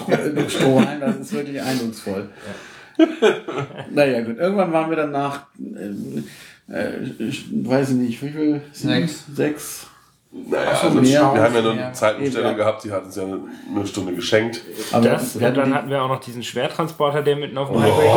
[0.49, 2.29] Strohhalm, das ist wirklich eindrucksvoll.
[3.91, 6.21] naja, gut, irgendwann waren wir dann nach, äh,
[6.69, 8.61] äh, ich weiß ich nicht, wie viel?
[8.71, 9.25] Sechs.
[9.33, 9.87] Sechs.
[10.49, 11.31] Naja, so, also, mehr.
[11.33, 11.83] wir haben ja nur Ja.
[11.85, 12.57] eine Zeitumstellung Ja.
[12.57, 13.39] gehabt, die hat uns ja eine,
[13.75, 14.61] eine Stunde geschenkt.
[14.91, 17.81] Aber Das, wir und dann hatten wir auch noch diesen Schwertransporter, der mitten auf dem
[17.81, 18.07] Highway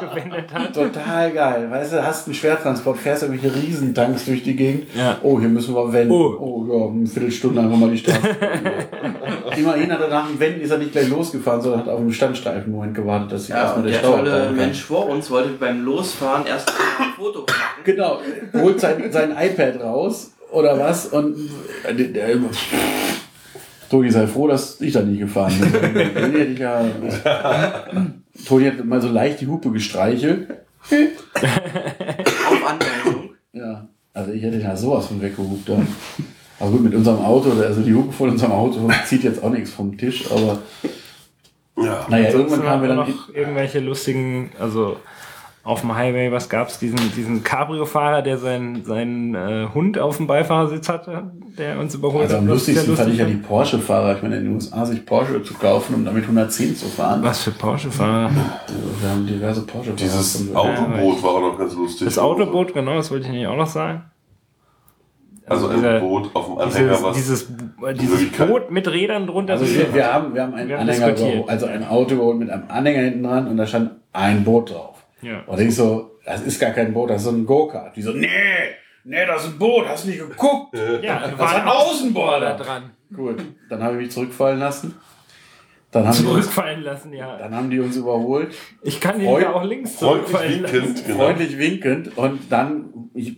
[0.10, 0.72] gewendet hat.
[0.74, 1.70] Total geil.
[1.70, 4.86] Weißt du, hast einen Schwertransport, fährst irgendwelche Riesentanks durch die Gegend.
[4.94, 5.18] Ja.
[5.22, 6.12] Oh, hier müssen wir wenden.
[6.12, 6.36] Oh.
[6.38, 8.18] Oh, ja, eine Viertelstunde einfach mal die Straße.
[9.56, 12.12] Immerhin hat er nach dem Wenden ist er nicht gleich losgefahren, sondern hat auf dem
[12.12, 14.50] Standstreifen Moment gewartet, dass Ja, erstmal der der Stau tolle.
[14.54, 17.82] Mensch vor uns wollte beim Losfahren erst ein Foto machen.
[17.84, 18.18] Genau,
[18.54, 21.36] holt sein, sein iPad raus oder was und
[21.84, 22.36] der, der,
[23.90, 26.56] Toni, sei froh, dass ich da nicht gefahren bin.
[26.58, 26.84] Ja,
[28.46, 30.48] Toni hat mal so leicht die Hupe gestreichelt.
[30.90, 33.30] Auf Anweisung.
[33.52, 35.68] Ja, also ich hätte ja sowas von weggehupt.
[35.68, 35.78] Ja.
[36.58, 39.70] Aber gut, mit unserem Auto, also die Hupe von unserem Auto zieht jetzt auch nichts
[39.70, 40.58] vom Tisch, aber
[41.76, 42.06] Ja.
[42.08, 42.96] naja, irgendwann kamen wir dann.
[42.98, 44.96] noch irgendwelche lustigen, also
[45.66, 46.78] auf dem Highway, was gab's?
[46.78, 52.24] Diesen, diesen Cabrio-Fahrer, der seinen, seinen äh, Hund auf dem Beifahrersitz hatte, der uns überholt
[52.24, 52.54] Also am hat.
[52.54, 54.16] was sehr lustigsten fand ich ja lustig die Porsche-Fahrer.
[54.16, 57.20] Ich meine, in den USA sich Porsche zu kaufen, um damit 110 zu fahren.
[57.24, 58.26] Was für Porsche-Fahrer?
[58.26, 59.96] Also, wir haben diverse Porsche-Fahrer.
[59.96, 62.06] Dieses Autoboot war auch noch ganz lustig.
[62.06, 64.04] Das Autoboot, genau, das wollte ich nämlich auch noch sagen.
[65.48, 67.16] Also ein dieser- Boot auf dem Anhänger, Dieses, was.
[67.16, 67.48] dieses,
[68.00, 69.52] dieses Boot mit Rädern drunter.
[69.54, 72.64] Also wir, wir haben, wir haben Wir haben Anhänger, also ein Auto überholt mit einem
[72.68, 74.95] Anhänger hinten dran und da stand ein Boot drauf.
[75.22, 75.40] Ja.
[75.46, 77.96] Und ich so, das ist gar kein Boot, das ist so ein Go-Kart.
[77.96, 78.28] Die so, nee,
[79.04, 80.76] nee, das ist ein Boot, hast du nicht geguckt?
[81.02, 82.54] ja, Das war ist ein Außenborder.
[82.56, 82.90] dran.
[83.14, 84.94] Gut, dann habe ich mich zurückfallen lassen.
[85.92, 87.38] Dann haben, die uns, Zurückfallen lassen, ja.
[87.38, 90.74] dann haben die uns überholt, Ich kann ihn ja auch links freundlich zurückfallen lassen.
[90.74, 91.18] winkend, genau.
[91.24, 93.36] freundlich winkend und dann ich,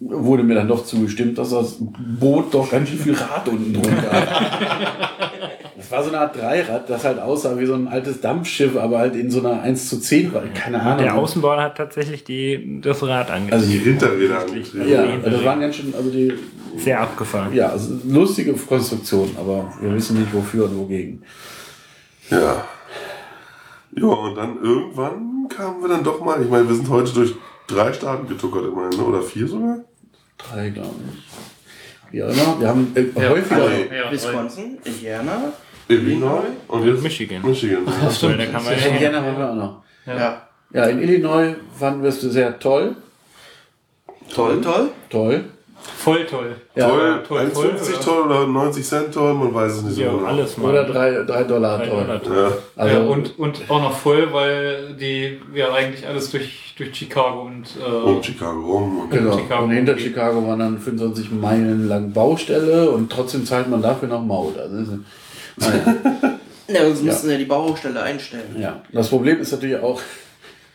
[0.00, 4.10] wurde mir dann doch zugestimmt, dass das Boot doch ganz schön viel Rad unten drunter
[4.10, 5.30] hat.
[5.82, 8.98] Das war so eine Art Dreirad, das halt aussah wie so ein altes Dampfschiff, aber
[9.00, 10.42] halt in so einer 1 zu 10 war.
[10.54, 11.02] Keine Ahnung.
[11.02, 13.52] Der Außenborder hat tatsächlich die, das Rad angezogen.
[13.60, 14.88] Also Die Hinterräder angetrieben.
[14.88, 16.32] Ja, also das waren ganz schön, also die,
[16.76, 17.52] Sehr abgefahren.
[17.52, 21.22] ja, also lustige Konstruktion, aber wir wissen nicht wofür und wogegen.
[22.30, 22.64] Ja.
[23.94, 27.34] Ja, und dann irgendwann kamen wir dann doch mal, ich meine, wir sind heute durch
[27.66, 29.78] drei Staaten getuckert immerhin, oder vier sogar?
[30.38, 31.22] Drei, glaube ich.
[32.12, 32.60] Wie auch immer.
[32.60, 33.30] Wir haben äh, Ja.
[33.30, 33.68] häufiger.
[33.68, 33.96] Nee.
[33.96, 35.52] Ja, Wisconsin, Indiana.
[35.92, 37.42] Illinois und jetzt Michigan.
[37.44, 37.82] Michigan.
[38.02, 38.38] Das stimmt.
[38.40, 39.82] Da kann man ja- ja- Indiana waren wir auch noch.
[40.06, 40.42] Ja.
[40.74, 42.96] Ja, in Illinois fanden wir es sehr toll.
[44.34, 44.88] Toll, toll.
[45.10, 45.44] Toll.
[45.98, 46.54] Voll toll.
[46.76, 48.00] Ja, toll, toll, 1,50 oder?
[48.00, 50.26] toll oder 90 Cent toll, man weiß es nicht so Ja, genau.
[50.26, 50.70] alles mal.
[50.70, 52.00] Oder drei, drei Dollar Drei toll.
[52.04, 52.36] Dollar toll.
[52.76, 52.82] Ja.
[52.82, 57.42] Also, ja, und, und auch noch voll, weil die ja eigentlich alles durch, durch Chicago
[57.42, 59.00] und, äh, Um Chicago rum.
[59.00, 59.36] Und genau.
[59.36, 59.64] Chicago.
[59.64, 64.22] Und hinter Chicago waren dann 25 Meilen lang Baustelle und trotzdem zahlt man dafür noch
[64.22, 64.56] Maut.
[64.58, 64.98] Also.
[66.68, 68.56] Ja, sonst müssen sie ja die Baustelle einstellen.
[68.58, 70.00] Ja, das Problem ist natürlich auch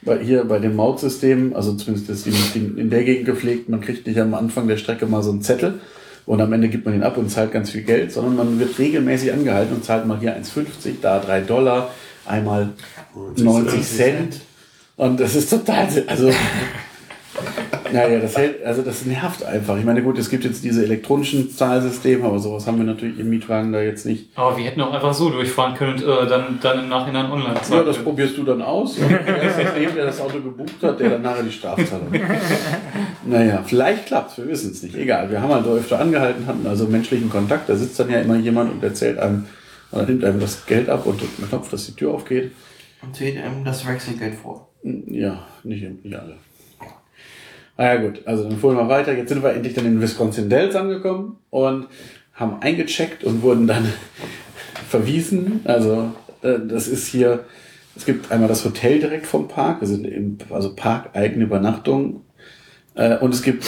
[0.01, 4.05] bei, hier bei dem Mautsystem, also zumindest ist die in der Gegend gepflegt, man kriegt
[4.05, 5.80] nicht am Anfang der Strecke mal so einen Zettel
[6.25, 8.78] und am Ende gibt man ihn ab und zahlt ganz viel Geld, sondern man wird
[8.78, 11.91] regelmäßig angehalten und zahlt mal hier 1,50, da 3 Dollar,
[12.25, 12.73] einmal
[13.38, 14.41] 90 Cent.
[14.97, 16.32] Und das ist total, also,
[17.93, 19.77] naja, das hält, also das nervt einfach.
[19.77, 23.29] Ich meine, gut, es gibt jetzt diese elektronischen Zahlsysteme, aber sowas haben wir natürlich im
[23.29, 24.29] Mietwagen da jetzt nicht.
[24.35, 27.55] aber wir hätten auch einfach so durchfahren können und äh, dann, dann im Nachhinein online
[27.55, 28.05] Ja, zahlen das können.
[28.05, 28.97] probierst du dann aus.
[28.97, 32.07] Und der ist das neben, der das Auto gebucht hat, der dann nachher die Strafzahlung.
[33.25, 34.95] naja, vielleicht klappt's, wir wissen es nicht.
[34.95, 37.69] Egal, wir haben halt öfter angehalten, hatten also menschlichen Kontakt.
[37.69, 39.45] Da sitzt dann ja immer jemand und erzählt einem,
[39.91, 42.51] oder nimmt einem das Geld ab und drückt einen Knopf, dass die Tür aufgeht.
[43.01, 44.67] Und zählt einem das Wechselgeld vor.
[44.83, 46.35] Ja, nicht, nicht alle.
[47.78, 49.15] Ah ja gut, also dann fuhren wir weiter.
[49.15, 51.88] Jetzt sind wir endlich dann in Wisconsin Dells angekommen und
[52.34, 53.86] haben eingecheckt und wurden dann
[54.89, 55.61] verwiesen.
[55.63, 56.11] Also
[56.41, 57.45] äh, das ist hier,
[57.95, 62.21] es gibt einmal das Hotel direkt vom Park, wir sind im, also parkeigene Übernachtung.
[62.95, 63.65] Äh, und es gibt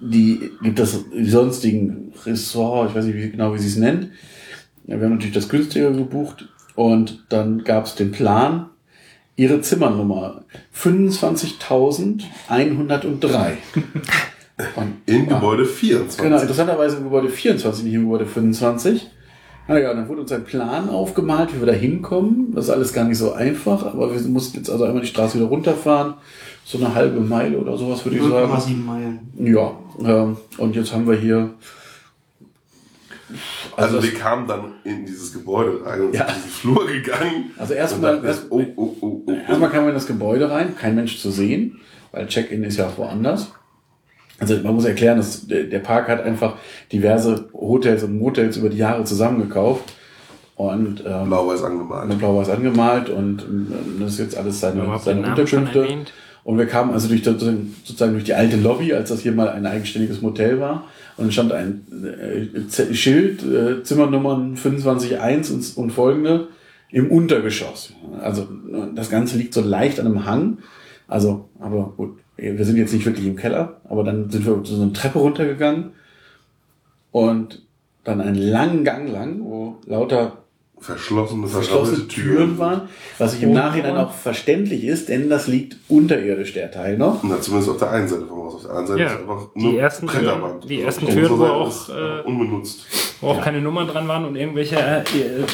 [0.00, 4.10] die, gibt das sonstigen Ressort, ich weiß nicht wie, genau, wie sie es nennt.
[4.84, 8.68] Wir haben natürlich das günstiger gebucht und dann gab es den Plan,
[9.36, 10.42] ihre Zimmernummer
[10.76, 13.52] 25.103.
[14.76, 16.22] Und- In Gebäude 24.
[16.22, 19.08] Genau, interessanterweise im Gebäude 24, nicht im Gebäude 25.
[19.66, 22.52] Na ja, dann wurde uns ein Plan aufgemalt, wie wir da hinkommen.
[22.54, 25.38] Das ist alles gar nicht so einfach, aber wir mussten jetzt also einmal die Straße
[25.38, 26.14] wieder runterfahren.
[26.66, 28.52] So eine halbe Meile oder sowas, würde ich sagen.
[28.52, 29.18] 0,7 Meilen.
[29.38, 29.72] Ja,
[30.04, 31.50] ähm, und jetzt haben wir hier
[33.76, 36.26] Also, Also wir kamen dann in dieses Gebäude rein und Ja.
[36.26, 37.50] sind in diesen Flur gegangen.
[37.58, 39.32] Also und erstmal, erst, oh, oh, oh, oh.
[39.48, 41.80] erstmal kam man in das Gebäude rein, kein Mensch zu sehen,
[42.12, 43.52] weil Check-in ist ja auch woanders.
[44.40, 46.56] Also man muss erklären, dass der Park hat einfach
[46.92, 49.92] diverse Hotels und Motels über die Jahre zusammengekauft
[50.56, 52.18] und ähm, Blau-weiß angemalt.
[52.18, 55.86] Blau-Weiß angemalt und ähm, das ist jetzt alles seine, seine Unterkünfte.
[56.42, 59.48] Und wir kamen also durch das- sozusagen durch die alte Lobby, als das hier mal
[59.48, 60.84] ein eigenständiges Motel war.
[61.16, 66.48] Und stand ein äh, Schild, äh, Zimmernummern 25.1 und, und folgende
[66.90, 67.92] im Untergeschoss.
[68.20, 68.48] Also
[68.94, 70.58] das Ganze liegt so leicht an einem Hang.
[71.08, 74.80] Also, aber gut, wir sind jetzt nicht wirklich im Keller, aber dann sind wir so
[74.80, 75.90] eine Treppe runtergegangen
[77.10, 77.62] und
[78.04, 80.43] dann einen langen Gang lang, wo lauter
[80.84, 82.82] Verschlossene, verschlossene Türen waren,
[83.18, 87.22] was sich im Nachhinein auch verständlich ist, denn das liegt unterirdisch, der Teil noch.
[87.22, 88.54] Na, zumindest auf der einen Seite vom Haus.
[88.56, 91.44] Auf der anderen Seite Ja, ist einfach die nur ersten Türen- die ersten Türen, wo
[91.44, 92.84] auch, äh, unbenutzt.
[93.22, 95.02] Wo auch keine Nummern dran waren und irgendwelche äh,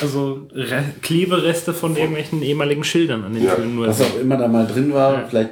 [0.02, 4.36] also Re Klebereste von irgendwelchen ehemaligen Schildern an den Ja, Türen nur Was auch immer
[4.36, 5.26] da mal drin war, Ja.
[5.28, 5.50] vielleicht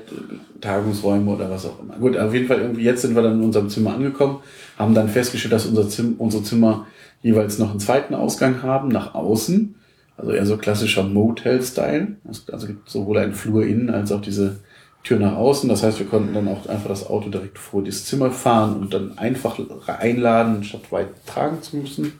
[0.61, 1.95] Tagungsräume oder was auch immer.
[1.97, 4.39] Gut, auf jeden Fall irgendwie jetzt sind wir dann in unserem Zimmer angekommen,
[4.79, 6.87] haben dann festgestellt, dass unser Zim unsere Zimmer
[7.23, 9.75] jeweils noch einen zweiten Ausgang haben, nach außen.
[10.17, 12.17] Also eher so klassischer Motel-Style.
[12.29, 14.57] Es- Also gibt sowohl einen Flur innen als auch diese
[15.05, 15.69] Tür nach außen.
[15.69, 18.93] Das heißt, wir konnten dann auch einfach das Auto direkt vor das Zimmer fahren und
[18.93, 22.15] dann einfach einladen, statt weit tragen zu müssen.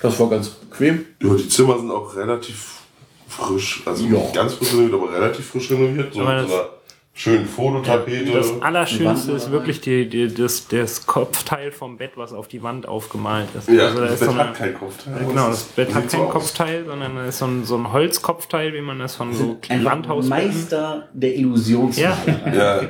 [0.00, 1.04] Das war ganz bequem.
[1.22, 2.80] Ja, die Zimmer sind auch relativ
[3.28, 3.82] frisch.
[3.86, 4.12] Also Ja.
[4.12, 6.14] nicht ganz frisch renoviert, aber relativ frisch renoviert.
[6.14, 6.68] So das- so einer
[7.16, 8.30] schönen Fototapete.
[8.32, 12.62] Das Die Allerschönste ist wirklich die, die, das, das Kopfteil vom Bett, was auf die
[12.62, 13.68] Wand aufgemalt ist.
[13.70, 15.14] ja, also da das ist Bett so eine, hat kein Kopfteil.
[15.20, 16.32] Ja, Genau, das Bett hat kein so aus.
[16.32, 20.46] Kopfteil, sondern da ist so ein, so ein Holzkopfteil, wie man das von so Landhausbetten...
[20.46, 22.52] Meister der Illusionsmalerei.
[22.54, 22.80] Ja,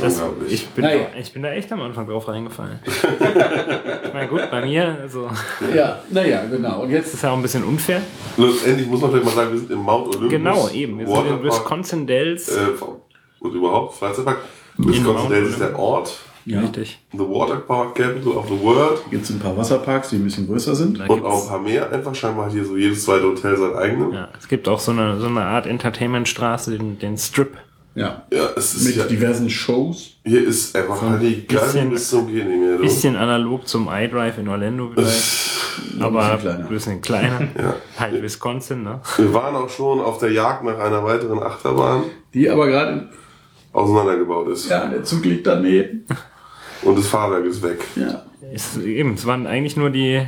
[0.00, 0.52] Das, unglaublich.
[0.52, 1.06] ich, bin Naja.
[1.12, 2.78] da, ich bin da echt am Anfang drauf reingefallen.
[2.86, 5.28] ich meine, gut, bei mir, also,
[5.60, 6.82] das Ja, naja, genau.
[6.82, 8.00] Und jetzt ist ja auch ein bisschen unfair.
[8.36, 10.30] Letztendlich muss man vielleicht mal sagen, wir sind im Mount Olympus.
[10.30, 10.98] Genau, eben.
[10.98, 12.48] Wir sind in Wisconsin Dells.
[12.48, 12.60] Äh,
[13.42, 14.38] und überhaupt, Freizeitpark.
[14.78, 15.78] Wisconsin Dells ist der.
[15.78, 16.18] Ort.
[16.46, 16.98] ja, Richtig.
[17.12, 19.02] The Water Park Capital of the World.
[19.10, 20.98] gibt es ein paar Wasserparks, die ein bisschen größer sind.
[20.98, 21.92] Da Und auch ein paar mehr.
[21.92, 24.14] Einfach scheinbar hat hier so jedes zweite Hotel sein eigenes.
[24.14, 27.56] Ja, es gibt auch so eine, so eine Art Entertainmentstraße, den, den Strip.
[27.94, 28.22] Ja.
[28.32, 30.12] Ja, es ist Mit ja, diversen Shows.
[30.24, 32.76] hier ist einfach Halligalli bisschen- bis zum Gehen nicht mehr.
[32.78, 32.82] du.
[32.82, 36.00] Bisschen analog zum iDrive in Orlando vielleicht.
[36.00, 36.38] aber
[36.70, 37.38] bisschen ein kleiner.
[37.38, 37.48] bisschen kleiner.
[37.58, 37.74] Ja.
[38.00, 39.00] Halt Wisconsin, ne?
[39.18, 43.10] Wir waren auch schon auf der Jagd nach einer weiteren Achterbahn, Die aber gerade,
[43.72, 44.68] auseinandergebaut ist.
[44.68, 46.04] ja, der Zug liegt daneben.
[46.82, 47.84] Und das Fahrwerk ist weg.
[47.96, 48.22] Ja.
[48.52, 50.20] Es, eben, es waren eigentlich nur die,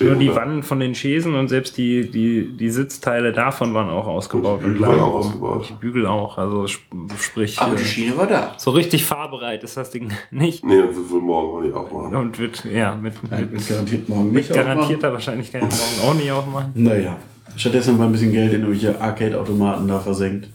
[0.00, 3.90] nur die Schön, Wannen von den Schäsen und selbst die, die, die Sitzteile davon waren
[3.90, 4.64] auch ausgebaut.
[4.64, 5.66] Und die und Bügel waren lagen auch ausgebaut.
[5.68, 6.88] Die Bügel auch, also sp-
[7.20, 8.54] sprich, Aber die äh, Schiene war da.
[8.56, 10.64] so richtig fahrbereit ist das Ding nicht.
[10.64, 12.16] Nee, das wird wohl morgen auch nicht aufmachen.
[12.16, 16.32] Und wird, ja, mit, Nein, mit wird garantiert morgen nicht garantierter Wahrscheinlichkeit morgen auch nicht
[16.32, 16.54] aufmachen.
[16.70, 16.82] aufmachen.
[16.82, 17.16] Naja.
[17.56, 20.48] Stattdessen haben wir ein bisschen Geld in irgendwelche Arcade-Automaten da versenkt.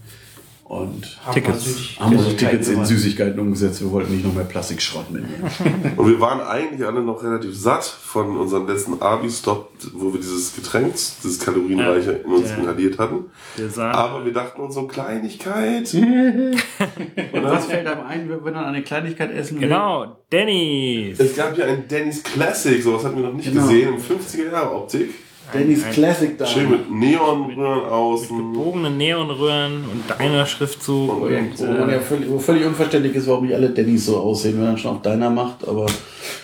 [0.70, 1.97] Und Tickets.
[1.99, 3.82] haben unsere Tickets in Süßigkeiten umgesetzt.
[3.82, 5.43] Wir wollten nicht noch mehr Plastikschrott mitnehmen.
[5.97, 10.55] Und wir waren eigentlich alle noch relativ satt von unserem letzten Abi-Stop, wo wir dieses
[10.55, 12.57] Getränk, dieses kalorienreiche in uns Ja.
[12.57, 13.32] inhaliert hatten.
[13.55, 15.91] Wir sahen, Aber wir dachten uns so Kleinigkeit.
[15.95, 19.70] Und was fällt einem ein, wenn man eine Kleinigkeit essen will?
[19.70, 21.20] genau, Denny's.
[21.20, 23.63] Es gab ja ein Denny's Classic, sowas hatten wir noch nicht Genau.
[23.63, 25.09] gesehen, in 50er Jahre Optik.
[25.54, 26.45] Denny's Ein- Classic da.
[26.45, 28.38] Schön mit Neonröhren außen.
[28.54, 33.16] Gebogene Neonröhren und deiner Schriftzug Und und, Wo, man ja äh, völlig, wo völlig unverständlich
[33.16, 35.68] ist, warum nicht alle Dennys so aussehen, wenn man schon auf deiner macht.
[35.68, 35.86] Aber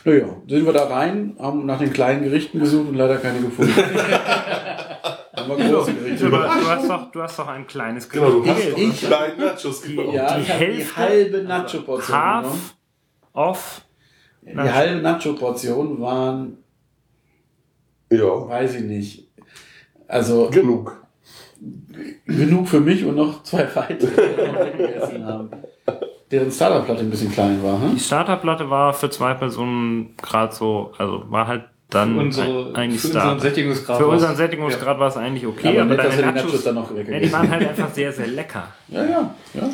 [0.03, 3.73] naja, sind wir da rein, haben nach den kleinen Gerichten gesucht und leider keine gefunden.
[5.35, 6.29] haben wir große du, Gerichte.
[6.29, 9.39] du, hast doch, du hast doch ein kleines Genau, du Gericht hast doch die kleinen
[9.39, 10.13] Nachos genommen.
[10.13, 12.45] Ja, die ich habe die Hälfte- halbe Nacho-Portion genommen.
[12.45, 12.75] Half
[13.33, 13.81] off.
[14.41, 16.57] Die halbe Nacho-Portion waren,
[18.11, 19.27] Ja, weiß ich nicht,
[20.07, 21.03] also genug.
[22.25, 25.49] genug für mich und noch zwei weitere, die wir noch gegessen haben.
[26.31, 27.79] Deren Starterplatte ein bisschen klein war.
[27.79, 27.99] Die Hm?
[27.99, 31.65] Starterplatte war für zwei Personen gerade so, also war halt
[31.95, 33.39] dann Unsere, eigentlich für unseren.
[33.39, 33.97] Sättigungsgrad.
[33.97, 36.75] Für unseren Sättigungsgrad war es eigentlich okay, aber aber, nett, dass deine Nachos, Nachos dann
[36.75, 38.67] noch ja, die waren halt einfach sehr, sehr lecker.
[38.89, 39.67] Ja, ja, ja, ja.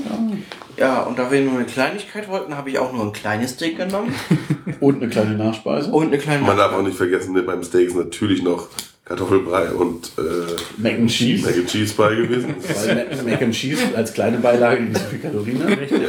[0.77, 3.77] Ja, und da wir nur eine Kleinigkeit wollten, habe ich auch nur ein kleines Steak
[3.77, 4.13] genommen
[4.79, 5.91] Und eine kleine Nachspeise.
[5.91, 6.43] und eine kleine.
[6.43, 8.67] Man darf auch nicht vergessen, ne, beim Steak ist natürlich noch
[9.05, 11.45] Kartoffelbrei und äh, Mac and Cheese.
[11.45, 12.55] Mac and Cheese bei gewesen.
[12.85, 15.79] Weil Mac- Mac and Cheese als kleine Beilage nicht so viel Kalorien hat.
[15.79, 16.01] Richtig.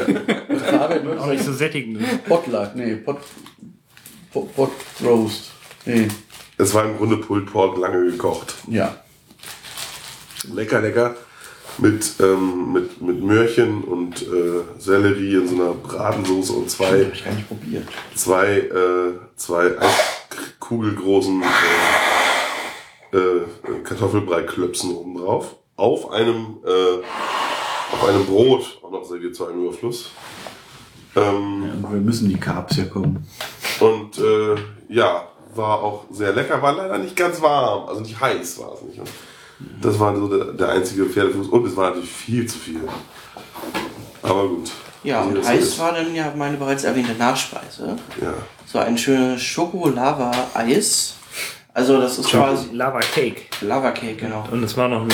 [0.71, 2.01] Fabian Auch nicht so sättigend.
[2.29, 3.19] Potluck, nee, Pot,
[4.33, 4.71] Pot, Pot
[5.05, 5.52] Roast.
[5.85, 6.09] Nee,
[6.59, 8.55] Es war im Grunde Pulled Pork lange gekocht.
[8.69, 8.97] ja.
[10.53, 11.15] Lecker, lecker.
[11.79, 17.15] Mit, ähm, mit, mit Möhrchen und äh, Sellerie in so einer Bratensoße und zwei, Hab
[17.15, 17.87] ich gar nicht probiert.
[18.15, 19.71] zwei, äh, zwei
[20.61, 21.43] kugelgroßen
[23.13, 23.43] äh, äh,
[23.85, 25.55] Kartoffelbrei-Klöpsen oben drauf.
[25.77, 27.05] Auf einem, äh,
[27.95, 30.11] auf einem Brot, auch noch serviert zu einem Überfluss.
[31.17, 33.27] Ähm, Ja, wir müssen die Carbs ja kommen.
[33.81, 34.57] Und äh,
[34.89, 38.83] ja, war auch sehr lecker, war leider nicht ganz warm, also nicht heiß war es
[38.83, 38.99] nicht.
[38.99, 39.09] Und
[39.81, 42.81] das war so der, der einzige Pferdefuß und es war natürlich viel zu viel.
[44.23, 44.71] Aber gut.
[45.05, 45.79] Ja, Wie und heiß ist.
[45.79, 47.97] war dann ja meine bereits erwähnte Nachspeise.
[48.21, 48.35] Ja.
[48.67, 51.17] So ein schönes Schoko-Lava-Eis.
[51.75, 53.43] Also das ist quasi Lava Cake.
[53.63, 54.45] Lava-Cake, genau.
[54.51, 55.11] Und es war noch ein,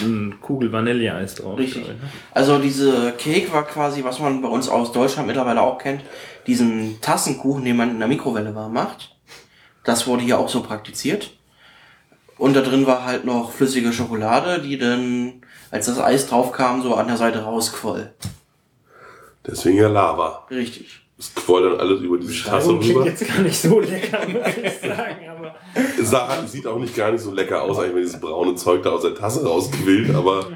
[0.00, 1.58] ein Kugel Vanilleeis drauf.
[1.58, 1.82] Richtig.
[1.82, 1.96] ich, ne?
[2.32, 6.02] Also diese Cake war quasi, was man bei uns aus Deutschland mittlerweile auch kennt,
[6.46, 9.14] diesen Tassenkuchen, den man in der Mikrowelle warm macht.
[9.88, 11.30] Das wurde hier auch so praktiziert.
[12.36, 16.82] Und da drin war halt noch flüssige Schokolade, die dann, als das Eis drauf kam,
[16.82, 18.12] so an der Seite rausquoll.
[19.46, 20.46] Deswegen ja Lava.
[20.50, 21.00] Richtig.
[21.18, 23.06] Es quoll dann alles über diese Tasse Also klingt rüber.
[23.06, 25.26] jetzt gar nicht so lecker, muss ich sagen.
[25.28, 25.54] Aber
[26.44, 28.90] es sieht auch nicht gar nicht so lecker aus, eigentlich, wenn dieses braune Zeug da
[28.90, 30.46] aus der Tasse rausquillt, aber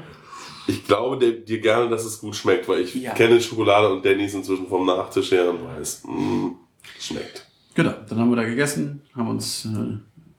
[0.67, 3.13] ich glaube dir, dir gerne, dass es gut schmeckt, weil ich Ja.
[3.13, 6.51] kenne Schokolade und Dennis inzwischen vom Nachtisch her und weiß, mh,
[6.99, 7.47] schmeckt.
[7.75, 9.97] Genau, dann haben wir da gegessen, haben uns äh,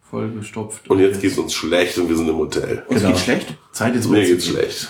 [0.09, 0.89] voll gestopft.
[0.89, 2.85] Und jetzt geht's uns schlecht und wir sind im Hotel.
[2.89, 3.11] Uns Genau.
[3.13, 3.57] geht's schlecht?
[3.73, 4.89] Zeit jetzt Mir geht's schlecht.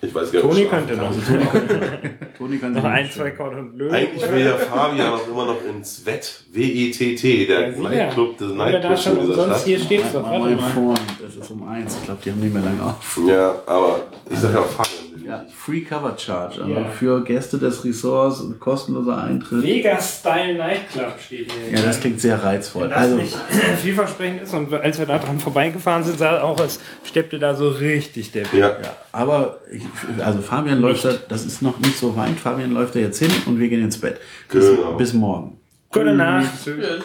[0.00, 0.50] Ich weiß gar nicht.
[0.54, 1.10] Toni könnte noch.
[1.10, 2.18] kann.
[2.38, 3.36] Toni kann Noch sich ein, zwei stellen.
[3.36, 3.90] Cordon Bleu.
[3.90, 6.44] Eigentlich will ja Fabian auch immer noch ins Wett.
[6.52, 7.82] W-E-T-T, der sicher.
[7.88, 9.64] Nightclub, der Nightclub schon dieser Stadt.
[9.64, 10.70] hier steht, doch, warte Mein mal.
[10.70, 11.96] Freund, es ist um eins.
[11.96, 13.20] Ich glaube, die haben nicht mehr lange auf.
[13.26, 15.04] Ja, aber ich sag ja Fabian.
[15.26, 15.44] Ja.
[15.54, 16.62] Free Cover Charge.
[16.62, 16.84] Also Ja.
[16.86, 19.62] für Gäste des Ressorts und kostenloser Eintritt.
[19.62, 21.78] Vegas Style Nightclub steht hier.
[21.78, 22.84] Ja, das klingt sehr reizvoll.
[22.84, 23.36] Wenn das Also, nicht
[23.82, 27.68] vielversprechend ist und als wir da dran vorbeigefahren sind, sah auch, als steppte da so
[27.68, 28.62] richtig der Bild.
[28.62, 28.68] Ja.
[28.68, 29.82] ja, aber ich,
[30.24, 32.38] also Fabian läuft da, das ist noch nicht so weit.
[32.38, 34.20] Fabian läuft da jetzt hin und wir gehen ins Bett.
[34.50, 34.94] Bis, Genau.
[34.96, 35.58] bis morgen.
[35.92, 36.46] Gute Nacht.
[36.64, 36.76] Tschüss.
[36.84, 37.02] Tschüss.